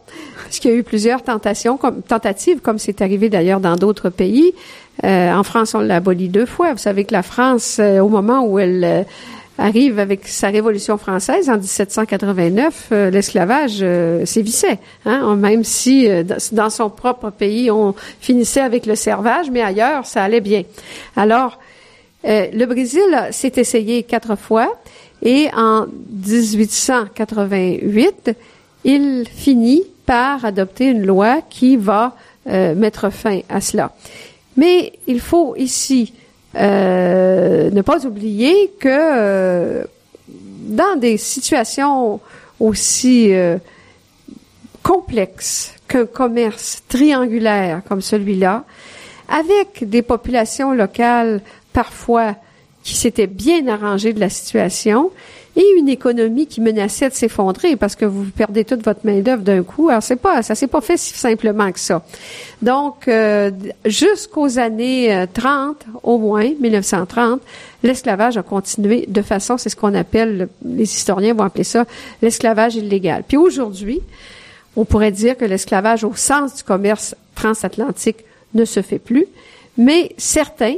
[0.46, 4.10] parce qu'il y a eu plusieurs tentations, comme, tentatives, comme c'est arrivé d'ailleurs dans d'autres
[4.10, 4.54] pays.
[5.04, 6.72] Euh, en France, on l'a aboli deux fois.
[6.72, 9.06] Vous savez que la France, euh, au moment où elle
[9.58, 14.80] arrive avec sa Révolution française en 1789, euh, l'esclavage euh, sévissait.
[15.06, 20.06] Hein, même si euh, dans son propre pays, on finissait avec le servage, mais ailleurs,
[20.06, 20.64] ça allait bien.
[21.16, 21.60] Alors,
[22.24, 24.80] le Brésil s'est essayé quatre fois
[25.24, 28.36] et en 1888,
[28.84, 33.92] il finit par adopter une loi qui va mettre fin à cela.
[34.56, 36.14] Mais il faut ici
[36.60, 39.84] ne pas oublier que euh,
[40.28, 42.20] dans des situations
[42.60, 43.58] aussi euh,
[44.84, 48.64] complexes qu'un commerce triangulaire comme celui-là,
[49.28, 51.42] avec des populations locales
[51.74, 52.36] parfois
[52.84, 55.12] qui s'étaient bien arrangées de la situation,
[55.56, 59.42] et une économie qui menaçait de s'effondrer parce que vous perdez toute votre main d'œuvre
[59.42, 59.90] d'un coup.
[59.90, 62.04] Alors c'est pas, ça s'est pas fait si simplement que ça.
[62.62, 63.52] Donc euh,
[63.86, 65.46] jusqu'aux années 30,
[65.88, 67.42] euh, au moins 1930,
[67.84, 71.86] l'esclavage a continué de façon, c'est ce qu'on appelle, les historiens vont appeler ça
[72.22, 73.24] l'esclavage illégal.
[73.28, 74.00] Puis aujourd'hui,
[74.76, 79.26] on pourrait dire que l'esclavage au sens du commerce transatlantique ne se fait plus,
[79.78, 80.76] mais certains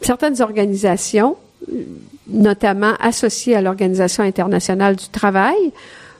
[0.00, 1.36] certaines organisations,
[2.28, 5.72] notamment associées à l'Organisation internationale du travail,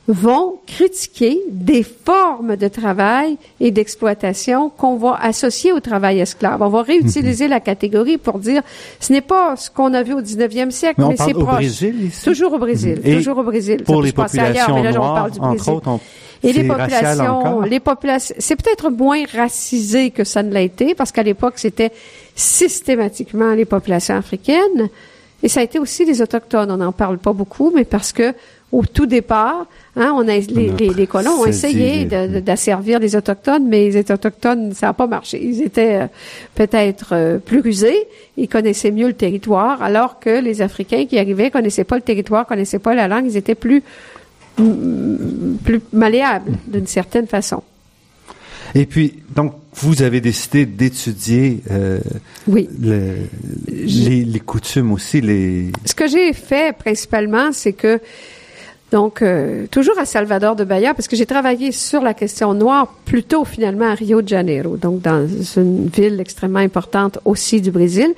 [0.09, 6.62] vont critiquer des formes de travail et d'exploitation qu'on va associer au travail esclave.
[6.62, 7.51] On va réutiliser mhm.
[7.51, 8.62] la catégorie pour dire
[9.01, 11.57] ce n'est pas ce qu'on a vu au 19e siècle, mais, c'est proche.
[11.57, 13.16] Brésil, Toujours au Brésil, mhm.
[13.16, 13.82] toujours au Brésil.
[13.84, 15.61] Pour les populations ailleurs, mais là, on parle du Brésil.
[15.61, 16.01] Entre autres,
[16.43, 21.11] et les populations, les populations, c'est peut-être moins racisé que ça ne l'a été parce
[21.11, 21.91] qu'à l'époque c'était
[22.36, 24.89] systématiquement les populations africaines
[25.43, 26.70] et ça a été aussi les autochtones.
[26.70, 28.34] On n'en parle pas beaucoup, mais parce que
[28.70, 29.66] au tout départ,
[29.97, 34.89] hein, on a, les, les, colons ont essayé d'asservir les autochtones, mais les autochtones, ça
[34.89, 35.43] n'a pas marché.
[35.43, 36.07] Ils étaient euh,
[36.55, 41.51] peut-être euh, plus rusés, ils connaissaient mieux le territoire, alors que les Africains qui arrivaient
[41.51, 43.82] connaissaient pas le territoire, connaissaient pas la langue, ils étaient plus
[45.64, 47.62] plus malléables d'une certaine façon.
[48.75, 52.01] Et puis, donc, vous avez décidé d'étudier euh,
[52.47, 52.69] oui.
[52.81, 55.21] les, les, coutumes aussi.
[55.21, 55.71] Les...
[55.85, 58.01] Ce que j'ai fait principalement, c'est que
[58.91, 62.86] donc, euh, toujours à Salvador de Bahia, parce que j'ai travaillé sur la question noire
[63.05, 65.26] plutôt finalement à Rio de Janeiro, donc dans
[65.57, 68.14] une ville extrêmement importante aussi du Brésil.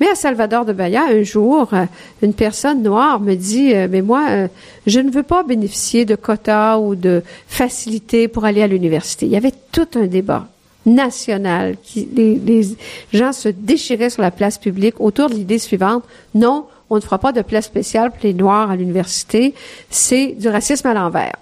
[0.00, 1.84] Mais à Salvador de Bahia, un jour, euh,
[2.22, 4.48] une personne noire me dit, euh, mais moi,
[4.86, 9.26] je ne veux pas bénéficier de quotas ou de facilités pour aller à l'université.
[9.26, 10.46] Il y avait tout un débat
[10.86, 11.76] national.
[11.82, 12.66] Qui, les, les
[13.12, 16.04] gens se déchiraient sur la place publique autour de l'idée suivante,
[16.34, 19.54] non, on ne fera pas de place spéciale pour les Noirs à l'université.
[19.90, 21.34] C'est du racisme à l'envers.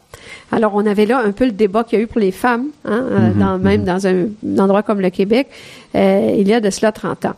[0.51, 2.67] Alors, on avait là un peu le débat qu'il y a eu pour les femmes,
[2.85, 3.87] hein, euh, mhm, dans, même mhm.
[3.87, 5.49] dans un, endroit comme le Québec,
[5.95, 7.35] euh, il y a de cela 30 ans.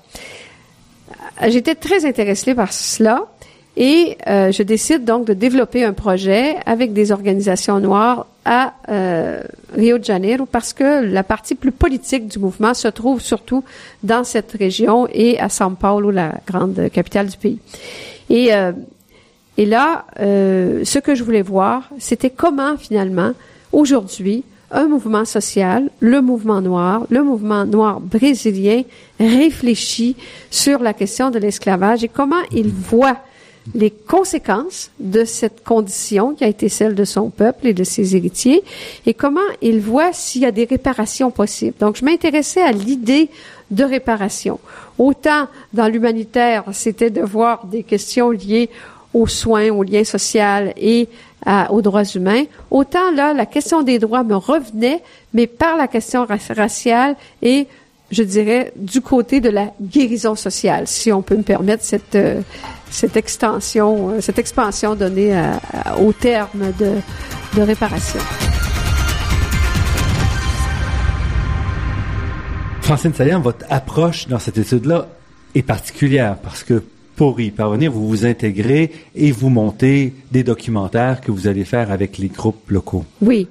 [1.49, 3.25] J'étais très intéressée par cela
[3.77, 9.43] et euh, je décide donc de développer un projet avec des organisations noires à euh,
[9.75, 13.65] Rio de Janeiro parce que la partie plus politique du mouvement se trouve surtout
[14.03, 17.59] dans cette région et à São Paulo, la grande capitale du pays.
[18.29, 18.73] Et, euh,
[19.57, 23.33] et là, ce que je voulais voir, c'était comment finalement,
[23.73, 28.83] aujourd'hui, un mouvement social, le mouvement noir, le mouvement noir brésilien
[29.19, 30.17] réfléchit
[30.51, 33.19] sur la question de l'esclavage et comment il voit
[33.75, 38.15] les conséquences de cette condition qui a été celle de son peuple et de ses
[38.15, 38.63] héritiers
[39.07, 41.77] et comment il voit s'il y a des réparations possibles.
[41.81, 43.31] Donc, je m'intéressais à l'idée
[43.71, 44.61] de réparation.
[44.99, 48.69] Autant dans l'humanitaire, c'était de voir des questions liées
[49.15, 51.09] aux soins, aux liens sociaux et
[51.71, 52.45] aux droits humains.
[52.71, 55.03] Autant là, la question des droits me revenait,
[55.33, 57.67] mais par la question raciale et
[58.15, 62.41] je dirais, du côté de la guérison sociale, si on peut me permettre cette, euh,
[62.91, 65.35] cette extension, euh, cette expansion donnée
[66.01, 66.93] au terme de,
[67.57, 68.21] de réparation.
[72.83, 75.09] Francine Saillant, votre approche dans cette étude-là
[75.55, 76.83] est particulière parce que
[77.17, 81.91] pour y parvenir, vous vous intégrez et vous montez des documentaires que vous allez faire
[81.91, 83.05] avec les groupes locaux.
[83.23, 83.49] Oui.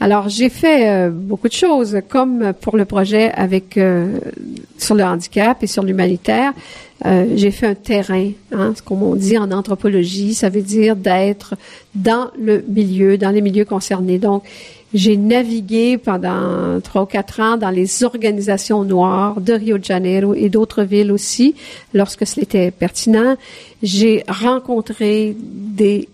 [0.00, 4.18] Alors, j'ai fait euh, beaucoup de choses, comme pour le projet avec euh,
[4.76, 6.52] sur le handicap et sur l'humanitaire.
[7.06, 11.54] Euh, j'ai fait un terrain, hein, ce qu'on dit en anthropologie, ça veut dire d'être
[11.94, 14.18] dans le milieu, dans les milieux concernés.
[14.18, 14.44] Donc,
[14.94, 20.34] j'ai navigué pendant trois ou quatre ans dans les organisations noires de Rio de Janeiro
[20.34, 21.56] et d'autres villes aussi,
[21.92, 23.36] lorsque c'était pertinent.
[23.82, 26.08] J'ai rencontré des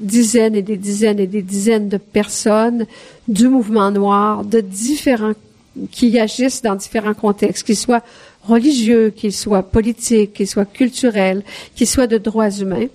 [0.00, 2.86] dizaines et des dizaines et des dizaines de personnes
[3.28, 5.32] du mouvement noir, de différents
[5.90, 8.02] qui agissent dans différents contextes, qu'ils soient
[8.42, 11.42] religieux, qu'ils soient politiques, qu'ils soient culturels,
[11.74, 12.86] qu'ils soient de droits humains.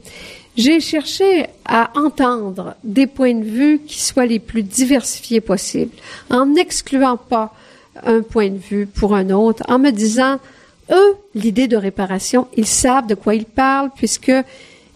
[0.56, 5.96] J'ai cherché à entendre des points de vue qui soient les plus diversifiés possibles,
[6.30, 7.54] en n'excluant pas
[8.06, 10.38] un point de vue pour un autre, en me disant,
[10.92, 14.32] eux, l'idée de réparation, ils savent de quoi ils parlent puisque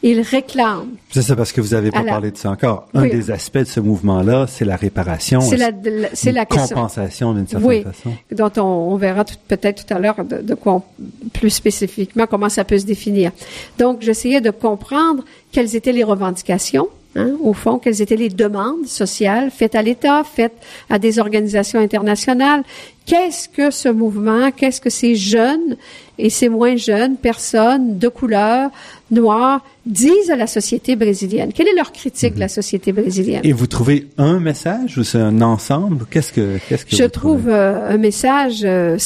[0.03, 0.97] ils réclament.
[1.09, 2.87] C'est ça parce que vous n'avez pas parlé de ça encore.
[2.93, 5.39] Un des aspects de ce mouvement-là, c'est la réparation.
[5.39, 5.71] C'est la,
[6.13, 8.13] c'est la compensation d'une certaine oui, façon?
[8.31, 10.83] dont on, verra peut-être tout à l'heure de, quoi
[11.31, 13.31] plus spécifiquement comment ça peut se définir.
[13.79, 15.23] Donc, j'essayais de comprendre
[15.53, 16.89] quelles étaient les revendications.
[17.15, 20.55] Hein, au fond, quelles étaient les demandes sociales faites à l'État, faites
[20.89, 22.63] à des organisations internationales.
[23.05, 25.77] Qu'est-ce que ce mouvement, qu'est-ce que ces jeunes
[26.17, 28.69] et ces moins jeunes personnes de couleur,
[29.11, 31.51] noirs disent à la société brésilienne?
[31.53, 32.49] Quelle est leur critique de la mhm.
[32.49, 33.41] société brésilienne?
[33.43, 36.05] Et vous trouvez un message ou c'est un ensemble?
[36.09, 38.97] Qu'est-ce que, qu'est-ce que Je trouve euh, un message, euh,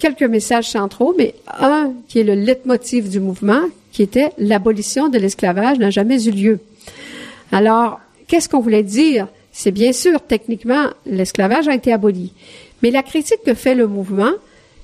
[0.00, 5.18] quelques messages centraux, mais un qui est le leitmotiv du mouvement, qui était l'abolition de
[5.18, 6.60] l'esclavage n'a jamais eu lieu.
[7.52, 9.28] Alors, qu'est-ce qu'on voulait dire?
[9.52, 12.32] C'est bien sûr, techniquement, l'esclavage a été aboli.
[12.82, 14.30] Mais la critique que fait le mouvement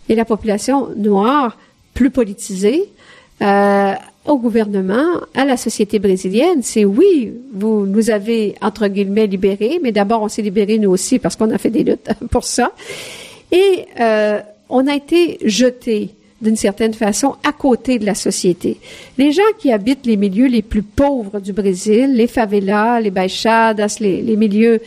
[0.09, 1.57] et la population noire
[1.95, 2.85] plus politisé
[3.43, 3.95] euh,
[4.27, 9.93] au gouvernement, à la société brésilienne, c'est oui, vous nous avez entre guillemets libérés, mais
[9.93, 12.73] d'abord on s'est libérés nous aussi parce qu'on a fait des luttes pour ça,
[13.53, 18.79] et euh, on a été jetés d'une certaine façon à côté de la société.
[19.19, 23.97] Les gens qui habitent les milieux les plus pauvres du Brésil, les favelas, les baixadas,
[24.01, 24.81] les, les milieux,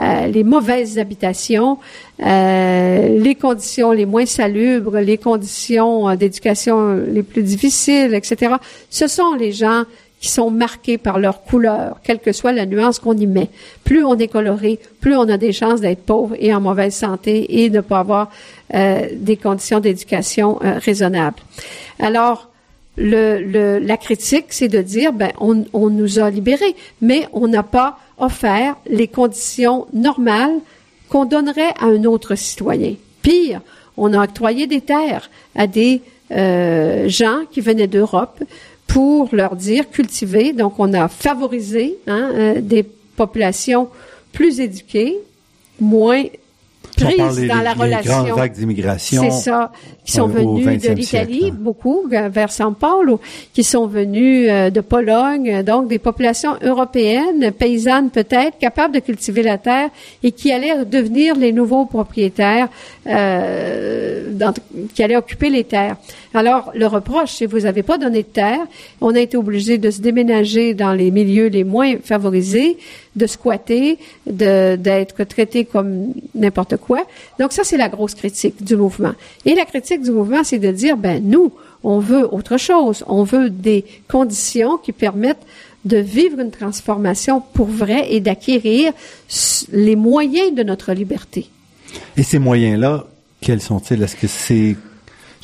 [0.00, 1.78] euh, les mauvaises habitations,
[2.24, 8.56] euh, les conditions les moins salubres, les conditions euh, d'éducation les plus difficiles, etc.
[8.90, 9.84] Ce sont les gens
[10.20, 13.50] qui sont marqués par leur couleur, quelle que soit la nuance qu'on y met.
[13.84, 17.62] Plus on est coloré, plus on a des chances d'être pauvre et en mauvaise santé
[17.62, 18.30] et de ne pas avoir
[18.72, 21.36] des conditions d'éducation raisonnables.
[22.00, 22.48] Alors,
[22.96, 27.62] le, la critique, c'est de dire, ben, on, on nous a libérés, mais on n'a
[27.62, 30.60] pas offert les conditions normales
[31.08, 32.94] qu'on donnerait à un autre citoyen.
[33.22, 33.60] Pire,
[33.96, 38.42] on a octroyé des terres à des euh, gens qui venaient d'Europe
[38.86, 40.52] pour leur dire cultiver.
[40.52, 43.88] Donc, on a favorisé hein, euh, des populations
[44.32, 45.16] plus éduquées,
[45.80, 46.24] moins
[46.96, 48.24] prises dans la relation.
[48.24, 49.22] grandes vagues d'immigration.
[49.22, 49.72] C'est ça,
[50.04, 53.20] qui sont venus de l'Italie, beaucoup vers São Paulo,
[53.52, 59.42] qui sont venus euh, de Pologne, donc des populations européennes, paysannes peut-être, capables de cultiver
[59.42, 59.88] la terre
[60.22, 62.68] et qui allaient devenir les nouveaux propriétaires,
[63.06, 64.32] euh,
[64.94, 65.96] qui allaient occuper les terres.
[66.34, 68.60] Alors, le reproche, c'est vous n'avez pas donné de terre,
[69.00, 72.76] on a été obligé de se déménager dans les milieux les moins favorisés,
[73.14, 77.04] de squatter, de d'être traité comme n'importe quoi.
[77.38, 79.12] Donc ça, c'est la grosse critique du mouvement.
[79.44, 81.52] Et la critique du mouvement, c'est de dire, ben nous,
[81.82, 83.04] on veut autre chose.
[83.06, 85.44] On veut des conditions qui permettent
[85.84, 88.92] de vivre une transformation pour vrai et d'acquérir
[89.72, 91.50] les moyens de notre liberté.
[92.16, 93.04] Et ces moyens-là,
[93.40, 94.02] quels sont-ils?
[94.02, 94.76] Est-ce que c'est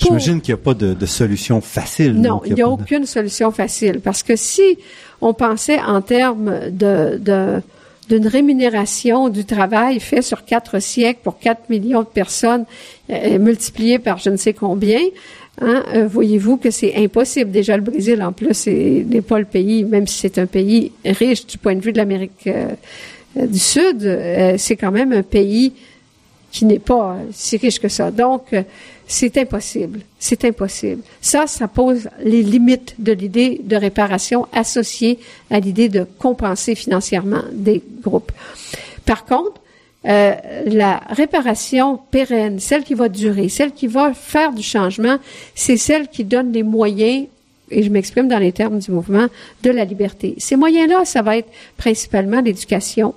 [0.02, 2.14] J'imagine qu'il n'y a pas de, solution facile.
[2.14, 4.78] Non, il n'y a, aucune solution facile parce que si
[5.20, 7.60] on pensait en termes de,
[8.10, 12.64] d'une rémunération du travail fait sur quatre siècles pour quatre millions de personnes
[13.08, 15.00] euh, multiplié par je ne sais combien,
[15.60, 17.52] hein, euh, voyez-vous que c'est impossible.
[17.52, 21.46] Déjà, le Brésil, en plus, n'est pas le pays, même si c'est un pays riche
[21.46, 24.18] du point de vue de l'Amérique euh, du Sud,
[24.58, 25.72] c'est quand même un pays
[26.50, 28.10] qui n'est pas si riche que ça.
[28.10, 28.52] Donc,
[29.10, 30.00] c'est impossible.
[30.20, 31.02] C'est impossible.
[31.20, 35.18] Ça, ça pose les limites de l'idée de réparation associée
[35.50, 38.30] à l'idée de compenser financièrement des groupes.
[39.04, 39.60] Par contre,
[40.06, 40.34] euh,
[40.64, 45.18] la réparation pérenne, celle qui va durer, celle qui va faire du changement,
[45.56, 47.26] c'est celle qui donne les moyens
[47.72, 49.26] et je m'exprime dans les termes du mouvement,
[49.64, 50.36] de la liberté.
[50.38, 53.14] Ces moyens-là, ça va être principalement l'éducation,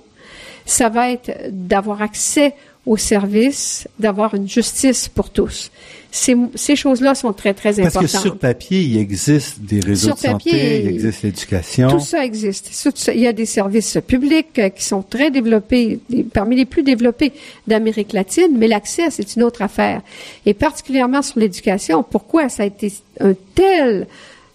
[0.66, 2.54] ça va être d'avoir accès
[2.86, 5.70] au service d'avoir une justice pour tous.
[6.10, 8.02] Ces, ces choses-là sont très, très importantes.
[8.02, 11.88] Parce que sur papier, il existe des réseaux de santé, il existe l'éducation.
[11.88, 12.70] Tout ça existe.
[13.12, 15.98] Il y a des services publics euh, qui sont très développés,
[16.32, 17.32] parmi les plus développés
[17.66, 20.02] d'Amérique latine, mais l'accès, c'est une autre affaire.
[20.46, 24.06] Et particulièrement sur l'éducation, pourquoi ça a été un tel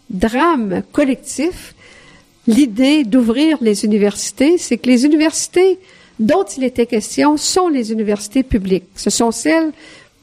[0.09, 1.75] drame collectif?
[2.47, 5.77] L'idée d'ouvrir les universités, c'est que les universités
[6.19, 8.85] dont il était question sont les universités publiques.
[8.95, 9.71] Ce sont celles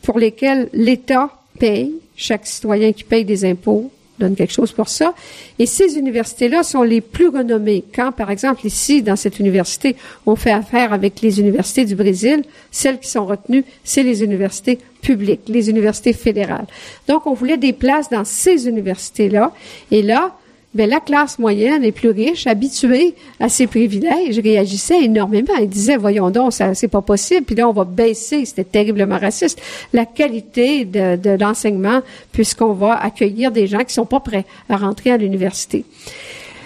[0.03, 5.15] pour lesquelles l'État paye, chaque citoyen qui paye des impôts donne quelque chose pour ça.
[5.59, 7.85] Et ces universités-là sont les plus renommées.
[7.95, 12.43] Quand, par exemple, ici, dans cette université, on fait affaire avec les universités du Brésil,
[12.71, 16.67] celles qui sont retenues, c'est les universités publiques, les universités fédérales.
[17.09, 19.53] Donc, on voulait des places dans ces universités-là.
[19.91, 20.37] Et là,
[20.77, 25.53] ben, la classe moyenne les plus riche, habituée à ces privilèges, réagissait énormément.
[25.59, 27.45] Elle disait, voyons donc, ça, c'est pas possible.
[27.45, 29.61] Puis là, on va baisser, c'était terriblement raciste,
[29.93, 32.01] la qualité de, de l'enseignement
[32.33, 35.85] puisqu'on va accueillir des gens qui sont pas prêts à rentrer à l'université.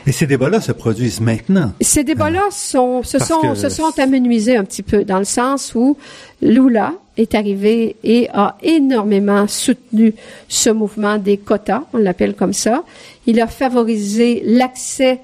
[0.07, 1.73] Et ces débats-là se produisent maintenant.
[1.81, 5.97] Ces débats-là sont, se sont, se sont amenuisés un petit peu dans le sens où
[6.41, 10.15] Lula est arrivé et a énormément soutenu
[10.49, 12.85] ce mouvement des quotas, on l'appelle comme ça.
[13.27, 15.21] Il a favorisé l'accès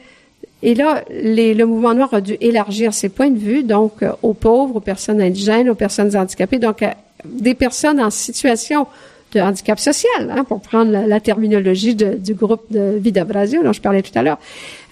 [0.63, 4.33] et là, le mouvement noir a dû élargir ses points de vue, donc euh, aux
[4.33, 8.87] pauvres, aux personnes indigènes, aux personnes handicapées, donc à des personnes en situation
[9.33, 13.81] de handicap social, hein, pour prendre la, terminologie du groupe de Vida Brasil dont je
[13.81, 14.39] parlais tout à l'heure.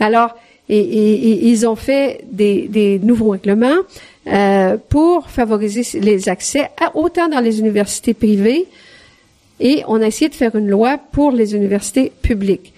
[0.01, 0.37] Alors,
[0.69, 3.77] et, ils ont fait des, nouveaux règlements
[4.27, 8.67] euh, pour favoriser les accès à, autant dans les universités privées
[9.61, 12.73] et on a essayé de faire une loi pour les universités publiques.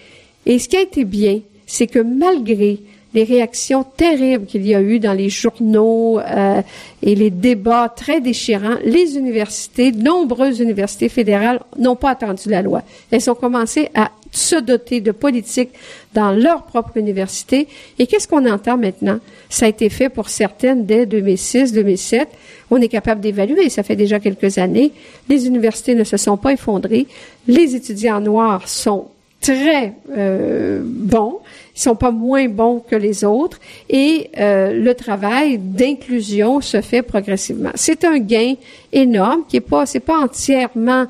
[0.44, 2.80] Et ce qui a été bien, c'est que malgré
[3.16, 6.60] les réactions terribles qu'il y a eu dans les journaux euh,
[7.02, 12.82] et les débats très déchirants, les universités, nombreuses universités fédérales n'ont pas attendu la loi.
[13.10, 15.70] Elles ont commencé à se doter de politiques
[16.12, 17.68] dans leur propre université.
[17.98, 19.18] Et qu'est-ce qu'on entend maintenant?
[19.48, 22.28] Ça a été fait pour certaines dès 2006, 2007.
[22.70, 24.92] On est capable d'évaluer, ça fait déjà quelques années.
[25.30, 27.06] Les universités ne se sont pas effondrées.
[27.48, 29.06] Les étudiants noirs sont
[29.40, 31.38] très euh, bons,
[31.76, 33.60] ils sont pas moins bons que les autres,
[33.90, 37.70] et euh, le travail d'inclusion se fait progressivement.
[37.74, 38.54] C'est un gain
[38.92, 41.06] énorme qui est pas, c'est pas entièrement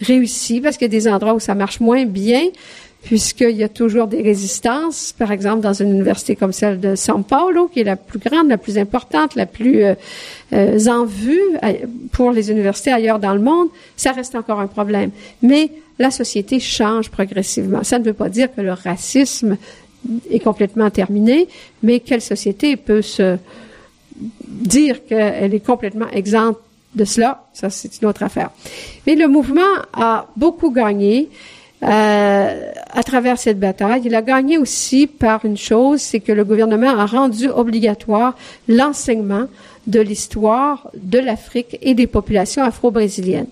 [0.00, 2.42] réussi parce qu'il y a des endroits où ça marche moins bien
[3.02, 7.22] puisqu'il y a toujours des résistances, par exemple dans une université comme celle de São
[7.22, 9.94] Paulo, qui est la plus grande, la plus importante, la plus euh,
[10.52, 11.40] euh, en vue
[12.12, 15.10] pour les universités ailleurs dans le monde, ça reste encore un problème.
[15.42, 17.82] Mais la société change progressivement.
[17.82, 19.56] Ça ne veut pas dire que le racisme
[20.30, 21.48] est complètement terminé,
[21.82, 23.36] mais quelle société peut se
[24.44, 26.60] dire qu'elle est complètement exempte
[26.94, 28.50] de cela, ça c'est une autre affaire.
[29.06, 29.60] Mais le mouvement
[29.92, 31.28] a beaucoup gagné
[31.82, 34.02] euh, à travers cette bataille.
[34.04, 38.34] Il a gagné aussi par une chose, c'est que le gouvernement a rendu obligatoire
[38.66, 39.46] l'enseignement
[39.86, 43.46] de l'histoire de l'Afrique et des populations afro-brésiliennes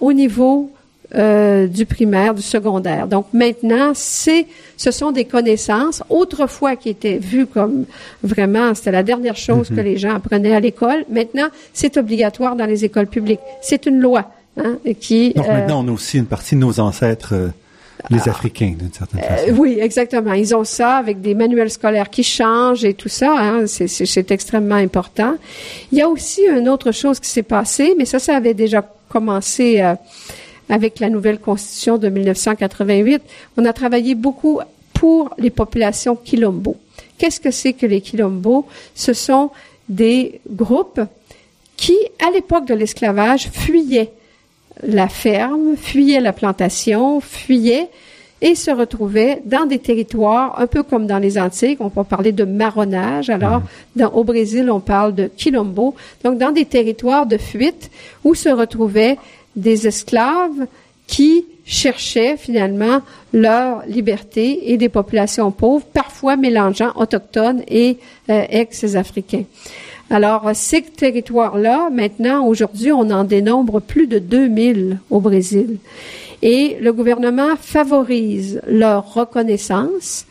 [0.00, 0.70] au niveau
[1.14, 3.06] euh, du primaire, du secondaire.
[3.06, 4.46] Donc maintenant, c'est,
[4.78, 7.84] ce sont des connaissances autrefois qui étaient vues comme
[8.22, 9.84] vraiment, c'était la dernière chose que mhm.
[9.84, 11.04] les gens apprenaient à l'école.
[11.10, 13.40] Maintenant, c'est obligatoire dans les écoles publiques.
[13.60, 14.30] C'est une loi.
[14.56, 17.48] Hein, qui, Donc maintenant, on a aussi une partie de nos ancêtres euh,
[18.08, 18.30] les ah.
[18.30, 19.52] Africains, d'une certaine euh, façon.
[19.58, 20.32] oui, exactement.
[20.32, 23.34] Ils ont ça avec des manuels scolaires qui changent et tout ça.
[23.38, 25.34] Hein, c'est extrêmement important.
[25.90, 28.82] Il y a aussi une autre chose qui s'est passée, mais ça, ça avait déjà
[29.10, 29.82] commencé
[30.68, 33.22] avec la nouvelle constitution de 1988,
[33.56, 34.60] on a travaillé beaucoup
[34.94, 36.76] pour les populations quilombo.
[37.18, 38.66] Qu'est-ce que c'est que les quilombo?
[38.94, 39.50] Ce sont
[39.88, 41.00] des groupes
[41.76, 44.12] qui, à l'époque de l'esclavage, fuyaient
[44.82, 47.88] la ferme, fuyaient la plantation, fuyaient
[48.40, 52.32] et se retrouvaient dans des territoires un peu comme dans les Antilles, on peut parler
[52.32, 53.30] de marronnage.
[53.30, 53.64] Alors, mmh.
[53.96, 55.94] dans, au Brésil, on parle de quilombo.
[56.24, 57.90] Donc, dans des territoires de fuite
[58.24, 59.16] où se retrouvaient
[59.56, 60.66] des esclaves
[61.06, 67.98] qui cherchaient finalement leur liberté et des populations pauvres, parfois mélangeant autochtones et
[68.30, 69.44] euh, ex-africains.
[70.10, 75.78] Alors, ces territoires-là, maintenant, aujourd'hui, on en dénombre plus de 2000 au Brésil.
[76.42, 80.26] Et le gouvernement favorise leur reconnaissance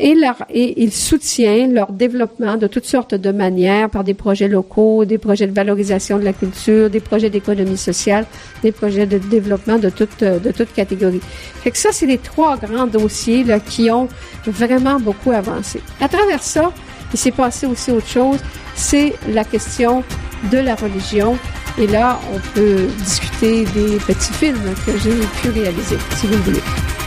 [0.00, 4.48] et, leur, et il soutient leur développement de toutes sortes de manières par des projets
[4.48, 8.24] locaux, des projets de valorisation de la culture, des projets d'économie sociale,
[8.62, 11.20] des projets de développement de toutes de toutes catégories.
[11.62, 14.08] Fait que ça, c'est les trois grands dossiers là, qui ont
[14.46, 15.80] vraiment beaucoup avancé.
[16.00, 16.72] À travers ça,
[17.12, 18.38] il s'est passé aussi autre chose,
[18.74, 20.02] c'est la question
[20.50, 21.36] de la religion.
[21.78, 26.99] Et là, on peut discuter des petits films que j'ai pu réaliser, si vous voulez.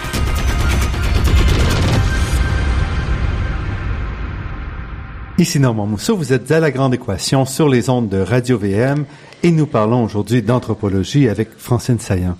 [5.40, 9.06] Ici Normand Mousseau, vous êtes à la Grande Équation sur les ondes de Radio VM
[9.42, 12.38] et nous parlons aujourd'hui d'anthropologie avec Francine Saillant.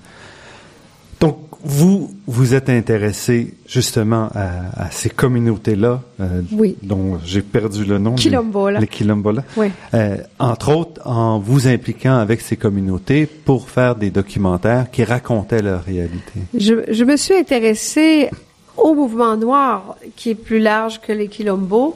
[1.20, 6.42] Donc, vous, vous êtes intéressé justement à, ces communautés-là, euh,
[6.84, 8.14] dont j'ai perdu le nom.
[8.14, 8.80] Quilombola.
[8.80, 9.44] Les Quilombola.
[9.58, 9.72] Oui.
[9.96, 15.64] Euh, entre autres, en vous impliquant avec ces communautés pour faire des documentaires qui racontaient
[15.64, 16.42] leur réalité.
[16.54, 18.30] Je, je me suis intéressée
[18.78, 21.96] au mouvement noir qui est plus large que les Quilombo,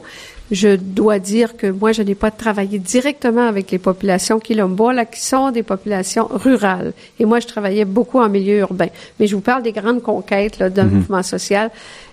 [0.50, 5.04] je dois dire que moi, je n'ai pas travaillé directement avec les populations quilombo, là,
[5.04, 6.92] qui sont des populations rurales.
[7.18, 8.88] Et moi, je travaillais beaucoup en milieu urbain.
[9.20, 10.94] Mais je vous parle des grandes conquêtes d'un mhm.
[10.94, 11.70] mouvement social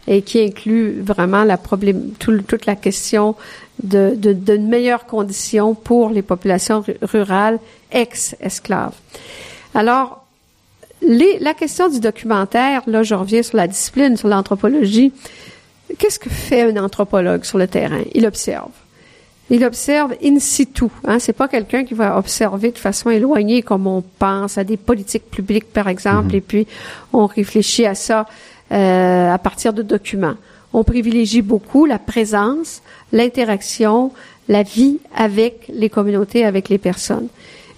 [0.07, 3.36] et qui inclut vraiment la problème, toute la question
[3.81, 7.59] de, de, de meilleures conditions pour les populations rurales
[7.91, 8.93] ex-esclaves.
[9.73, 10.25] Alors,
[11.01, 15.11] les, la question du documentaire, là, je reviens sur la discipline, sur l'anthropologie.
[15.97, 18.01] Qu'est-ce que fait un anthropologue sur le terrain?
[18.13, 18.71] Il observe.
[19.49, 20.86] Il observe in situ.
[21.03, 21.19] Hein?
[21.19, 25.29] C'est pas quelqu'un qui va observer de façon éloignée comme on pense à des politiques
[25.29, 26.36] publiques, par exemple, mhm.
[26.36, 26.67] et puis
[27.13, 28.25] on réfléchit à ça
[28.71, 30.36] euh, à partir de documents.
[30.73, 32.81] On privilégie beaucoup la présence,
[33.13, 34.11] l'interaction,
[34.49, 37.27] la vie avec les communautés, avec les personnes.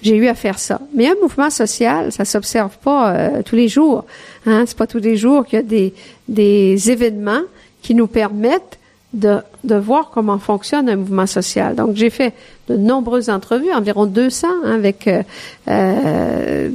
[0.01, 0.79] J'ai eu à faire ça.
[0.95, 4.05] Mais un mouvement social, ça s'observe pas euh, tous les jours.
[4.45, 4.63] Hein?
[4.65, 5.93] C'est pas tous les jours qu'il y a des,
[6.29, 7.41] des événements
[7.87, 8.79] qui nous permettent
[9.13, 11.73] de, de voir comment fonctionne un mouvement social.
[11.73, 12.33] Donc, j'ai fait
[12.67, 15.23] de nombreuses entrevues, environ 200, hein, avec euh,
[15.69, 16.69] euh,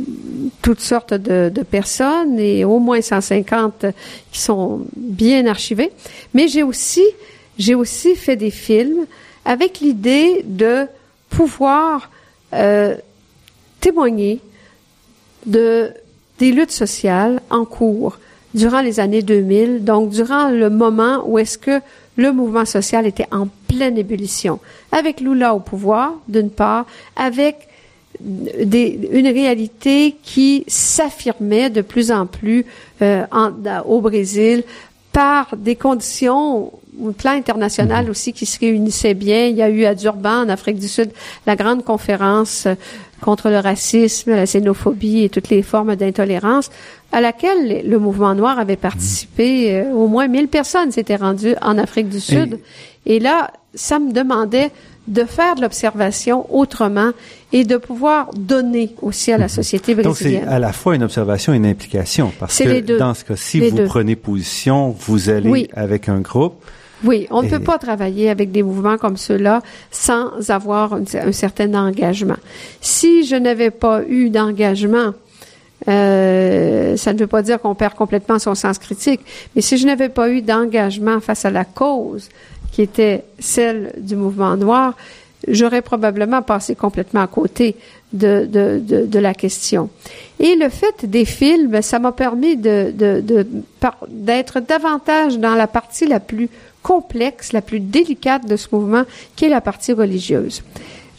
[0.62, 3.84] toutes sortes de, personnes et au moins 150
[4.32, 5.92] qui sont bien archivées.
[6.32, 7.04] Mais j'ai aussi
[7.58, 9.04] j'ai aussi fait des films
[9.44, 10.86] avec l'idée de
[11.28, 12.10] pouvoir
[12.54, 12.96] euh,
[13.80, 14.40] témoigner
[15.44, 15.90] de
[16.38, 18.16] des luttes sociales en cours
[18.54, 21.80] durant les années 2000, donc durant le moment où est-ce que
[22.16, 26.86] le mouvement social était en pleine ébullition, avec Lula au pouvoir, d'une part,
[27.16, 27.68] avec
[28.20, 32.66] des, une réalité qui s'affirmait de plus en plus
[33.00, 33.50] euh, en,
[33.86, 34.64] au Brésil
[35.12, 38.10] par des conditions au plan international mhm.
[38.10, 39.46] aussi qui se réunissaient bien.
[39.46, 41.10] Il y a eu à Durban, en Afrique du Sud,
[41.46, 42.68] la grande conférence
[43.22, 46.70] contre le racisme, la xénophobie et toutes les formes d'intolérance,
[47.12, 49.76] à laquelle le mouvement noir avait participé.
[49.76, 52.58] Euh, au moins 1000 personnes s'étaient rendues en Afrique du Sud.
[53.06, 54.70] Et, là, ça me demandait
[55.08, 57.10] de faire de l'observation autrement
[57.52, 59.50] et de pouvoir donner aussi à la mhm.
[59.50, 60.42] société brésilienne.
[60.42, 63.68] Donc c'est à la fois une observation et une implication parce que dans ce cas-ci,
[63.68, 66.64] vous prenez position, vous allez avec un groupe,
[67.04, 71.74] oui, on ne peut pas travailler avec des mouvements comme ceux-là sans avoir un, certain
[71.74, 72.36] engagement.
[72.80, 75.12] Si je n'avais pas eu d'engagement,
[75.88, 79.20] euh, ça ne veut pas dire qu'on perd complètement son sens critique,
[79.54, 82.28] mais si je n'avais pas eu d'engagement face à la cause
[82.70, 84.94] qui était celle du mouvement noir,
[85.48, 87.76] j'aurais probablement passé complètement à côté
[88.12, 89.90] de, de, de, de, la question.
[90.38, 92.92] Et le fait des films, ça m'a permis de,
[94.08, 96.48] d'être davantage dans la partie la plus
[96.82, 99.04] complexe, la plus délicate de ce mouvement,
[99.36, 100.62] qui est la partie religieuse.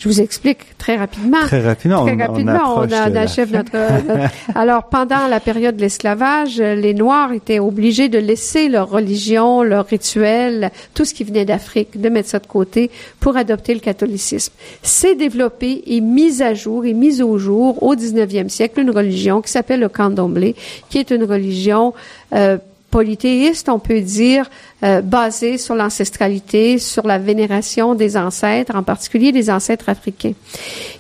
[0.04, 1.40] Je vous explique très rapidement.
[1.44, 2.06] Très rapidement.
[2.06, 3.78] Très rapidement, on, achève notre,
[4.56, 9.86] Alors, pendant la période de l'esclavage, les Noirs étaient obligés de laisser leur religion, leur
[9.86, 12.92] rituel, tout ce qui venait d'Afrique, de mettre ça de côté
[13.22, 14.52] pour adopter le catholicisme.
[14.82, 19.42] C'est développé et mis à jour et mis au jour au 19e siècle une religion
[19.42, 20.56] qui s'appelle le candomblé,
[20.90, 21.94] qui est une religion
[22.34, 22.58] euh,
[22.94, 24.48] polythéiste, on peut dire,
[24.84, 30.34] euh, basé sur l'ancestralité, sur la vénération des ancêtres, en particulier des ancêtres africains.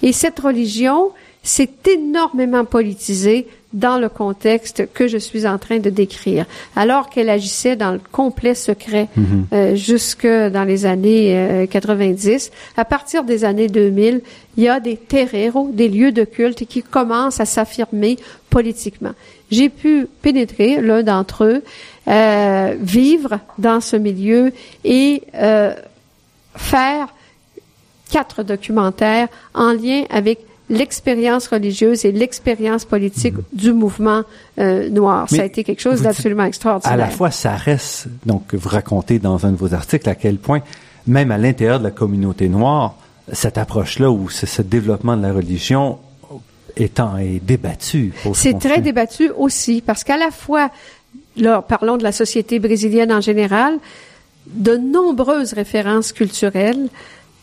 [0.02, 1.12] Et cette religion
[1.44, 7.30] s'est énormément politisée dans le contexte que je suis en train de décrire, alors qu'elle
[7.30, 9.46] agissait dans le complet secret mhm.
[9.54, 12.52] euh, jusque dans les années 90.
[12.52, 14.22] Euh, à partir des années 2000,
[14.58, 18.18] il y a des terreros, des lieux de culte qui commencent à s'affirmer
[18.50, 19.14] politiquement.
[19.54, 21.64] J'ai pu pénétrer l'un d'entre eux,
[22.08, 24.51] euh, vivre dans ce milieu
[24.84, 25.74] et euh,
[26.56, 27.08] faire
[28.10, 30.39] quatre documentaires en lien avec
[30.70, 33.43] l'expérience religieuse et l'expérience politique mhm.
[33.54, 34.24] du mouvement
[34.60, 35.30] euh, noir.
[35.30, 36.93] ça a été quelque chose d'absolument extraordinaire.
[36.93, 40.38] À la fois, ça reste, donc vous racontez dans un de vos articles à quel
[40.38, 40.62] point,
[41.06, 42.95] même à l'intérieur de la communauté noire,
[43.32, 45.99] cette approche-là ou ce, développement de la religion
[46.76, 48.14] étant est débattu.
[48.34, 50.72] C'est très débattu aussi parce qu'à la fois,
[51.38, 53.78] là, parlons de la société brésilienne en général,
[54.47, 56.89] de nombreuses références culturelles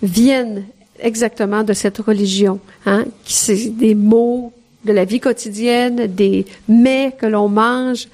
[0.03, 0.65] viennent
[0.99, 4.53] exactement de cette religion, hein, qui c'est des mots
[4.85, 8.09] de la vie quotidienne, des mets que l'on mange,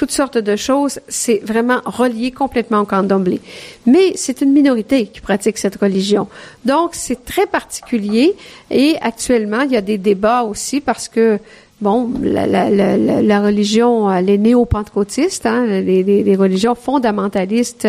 [0.00, 0.98] toutes sortes de choses.
[1.08, 3.38] C'est vraiment relié complètement au candomblé.
[3.84, 6.26] Mais c'est une minorité qui pratique cette religion.
[6.64, 8.34] Donc, c'est très particulier
[8.70, 11.38] et actuellement, il y a des débats aussi parce que
[11.82, 17.86] bon, la, la, la, la religion, les néo-pentecôtistes, hein, les, les, les, religions fondamentalistes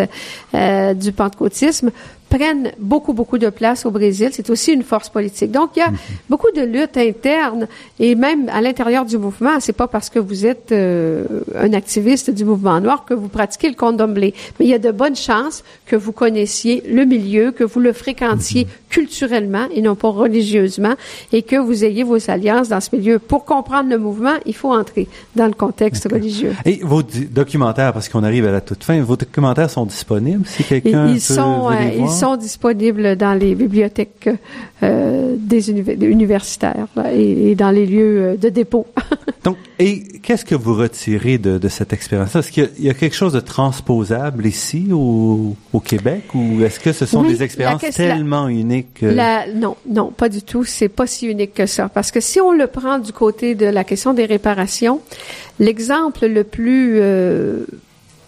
[0.54, 1.92] euh, du pentecôtisme
[2.32, 4.30] prennent beaucoup, beaucoup de place au Brésil.
[4.32, 5.52] C'est aussi une force politique.
[5.52, 5.98] Donc, il y a mhm.
[6.30, 7.68] beaucoup de luttes internes
[8.00, 9.60] et même à l'intérieur du mouvement.
[9.60, 11.26] C'est pas parce que vous êtes euh,
[11.56, 14.34] un activiste du mouvement noir que vous pratiquez le condomblé.
[14.58, 17.92] Mais il y a de bonnes chances que vous connaissiez le milieu, que vous le
[17.92, 18.72] fréquentiez mhm.
[18.90, 20.96] culturellement et non pas religieusement
[21.34, 23.20] et que vous ayez vos alliances dans ce milieu.
[23.20, 26.54] Pour comprendre le mouvement, il faut entrer dans le contexte religieux.
[26.66, 30.46] Et vos documentaires, parce qu'on arrive à la toute fin, vos documentaires sont disponibles?
[30.46, 34.30] Si quelqu'un ils sont, euh, sont disponibles dans les bibliothèques
[34.84, 38.86] euh, des universitaires et, dans les lieux euh, de dépôt.
[39.44, 43.16] Donc, et qu'est-ce que vous retirez de, de cette expérience Est-ce qu'il y, a quelque
[43.16, 48.48] chose de transposable ici au, au Québec ou est-ce que ce sont des expériences tellement
[48.48, 50.64] uniques la, Non, non, pas du tout.
[50.64, 51.90] C'est pas si unique que ça.
[51.90, 55.02] Parce que si on le prend du côté de la question des réparations,
[55.60, 57.66] l'exemple le plus euh,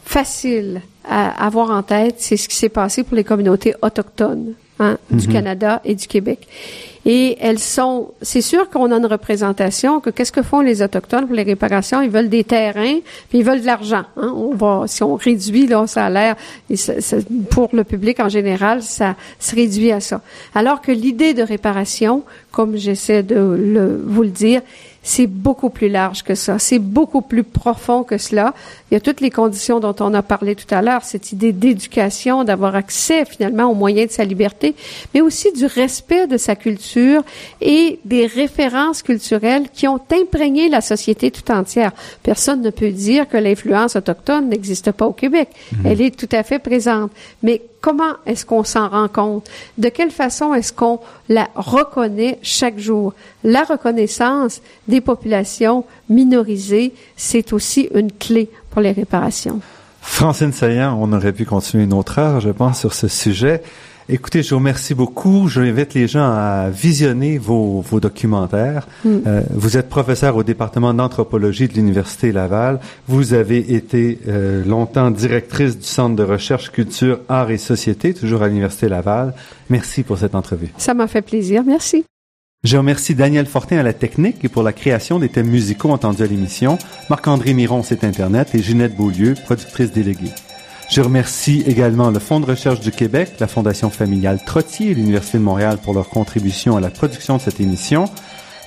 [0.03, 4.97] facile à avoir en tête, c'est ce qui s'est passé pour les communautés autochtones hein,
[5.09, 5.33] du mhm.
[5.33, 6.47] Canada et du Québec.
[7.05, 11.25] Et elles sont, c'est sûr qu'on a une représentation que qu'est-ce que font les autochtones
[11.25, 12.01] pour les réparations?
[12.01, 14.03] Ils veulent des terrains, puis ils veulent de l'argent.
[14.15, 14.33] Hein?
[14.33, 16.35] On va, si on réduit là, ça a l'air,
[17.49, 20.21] pour le public en général, ça se réduit à ça.
[20.55, 24.61] Alors que l'idée de réparation, comme j'essaie de le, vous le dire,
[25.03, 28.53] c'est beaucoup plus large que ça, c'est beaucoup plus profond que cela.
[28.89, 31.51] Il y a toutes les conditions dont on a parlé tout à l'heure, cette idée
[31.51, 34.75] d'éducation, d'avoir accès finalement aux moyens de sa liberté,
[35.13, 37.21] mais aussi du respect de sa culture
[37.59, 41.91] et des références culturelles qui ont imprégné la société tout entière.
[42.23, 45.49] Personne ne peut dire que l'influence autochtone n'existe pas au Québec.
[45.73, 45.85] Mhm.
[45.85, 47.11] Elle est tout à fait présente.
[47.41, 49.47] Mais comment est-ce qu'on s'en rend compte?
[49.77, 53.13] De quelle façon est-ce qu'on la reconnaît chaque jour?
[53.43, 59.59] La reconnaissance des populations minorisées, c'est aussi une clé pour les réparations.
[60.01, 63.61] Francine Saillant, on aurait pu continuer une autre heure, je pense, sur ce sujet.
[64.09, 65.47] Écoutez, je vous remercie beaucoup.
[65.47, 68.87] Je invite les gens à visionner vos, vos documentaires.
[69.05, 69.17] Mm.
[69.25, 72.79] Euh, vous êtes professeur au département d'anthropologie de l'Université Laval.
[73.07, 78.43] Vous avez été euh, longtemps directrice du Centre de recherche culture, art et société, toujours
[78.43, 79.33] à l'Université Laval.
[79.69, 80.73] Merci pour cette entrevue.
[80.77, 81.63] Ça m'a fait plaisir.
[81.65, 82.03] Merci.
[82.63, 86.23] Je remercie Daniel Fortin à la technique et pour la création des thèmes musicaux entendus
[86.23, 86.77] à l'émission,
[87.09, 90.31] Marc-André Miron, site Internet, et Ginette Beaulieu, productrice déléguée.
[90.93, 95.39] Je remercie également le Fonds de recherche du Québec, la Fondation familiale Trottier et l'Université
[95.39, 98.05] de Montréal pour leur contribution à la production de cette émission.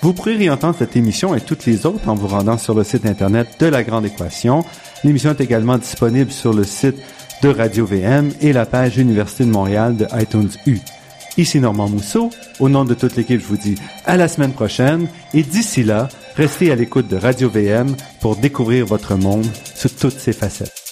[0.02, 3.06] Vous pourrez réentendre cette émission et toutes les autres en vous rendant sur le site
[3.06, 4.64] Internet de La Grande Équation.
[5.04, 6.96] L'émission est également disponible sur le site
[7.42, 10.80] de Radio VM et la page Université de Montréal de iTunes U.
[11.36, 12.30] Ici Normand Mousseau.
[12.58, 16.08] Au nom de toute l'équipe, je vous dis à la semaine prochaine et d'ici là,
[16.34, 19.46] restez à l'écoute de Radio VM pour découvrir votre monde
[19.76, 20.85] sous toutes ses facettes.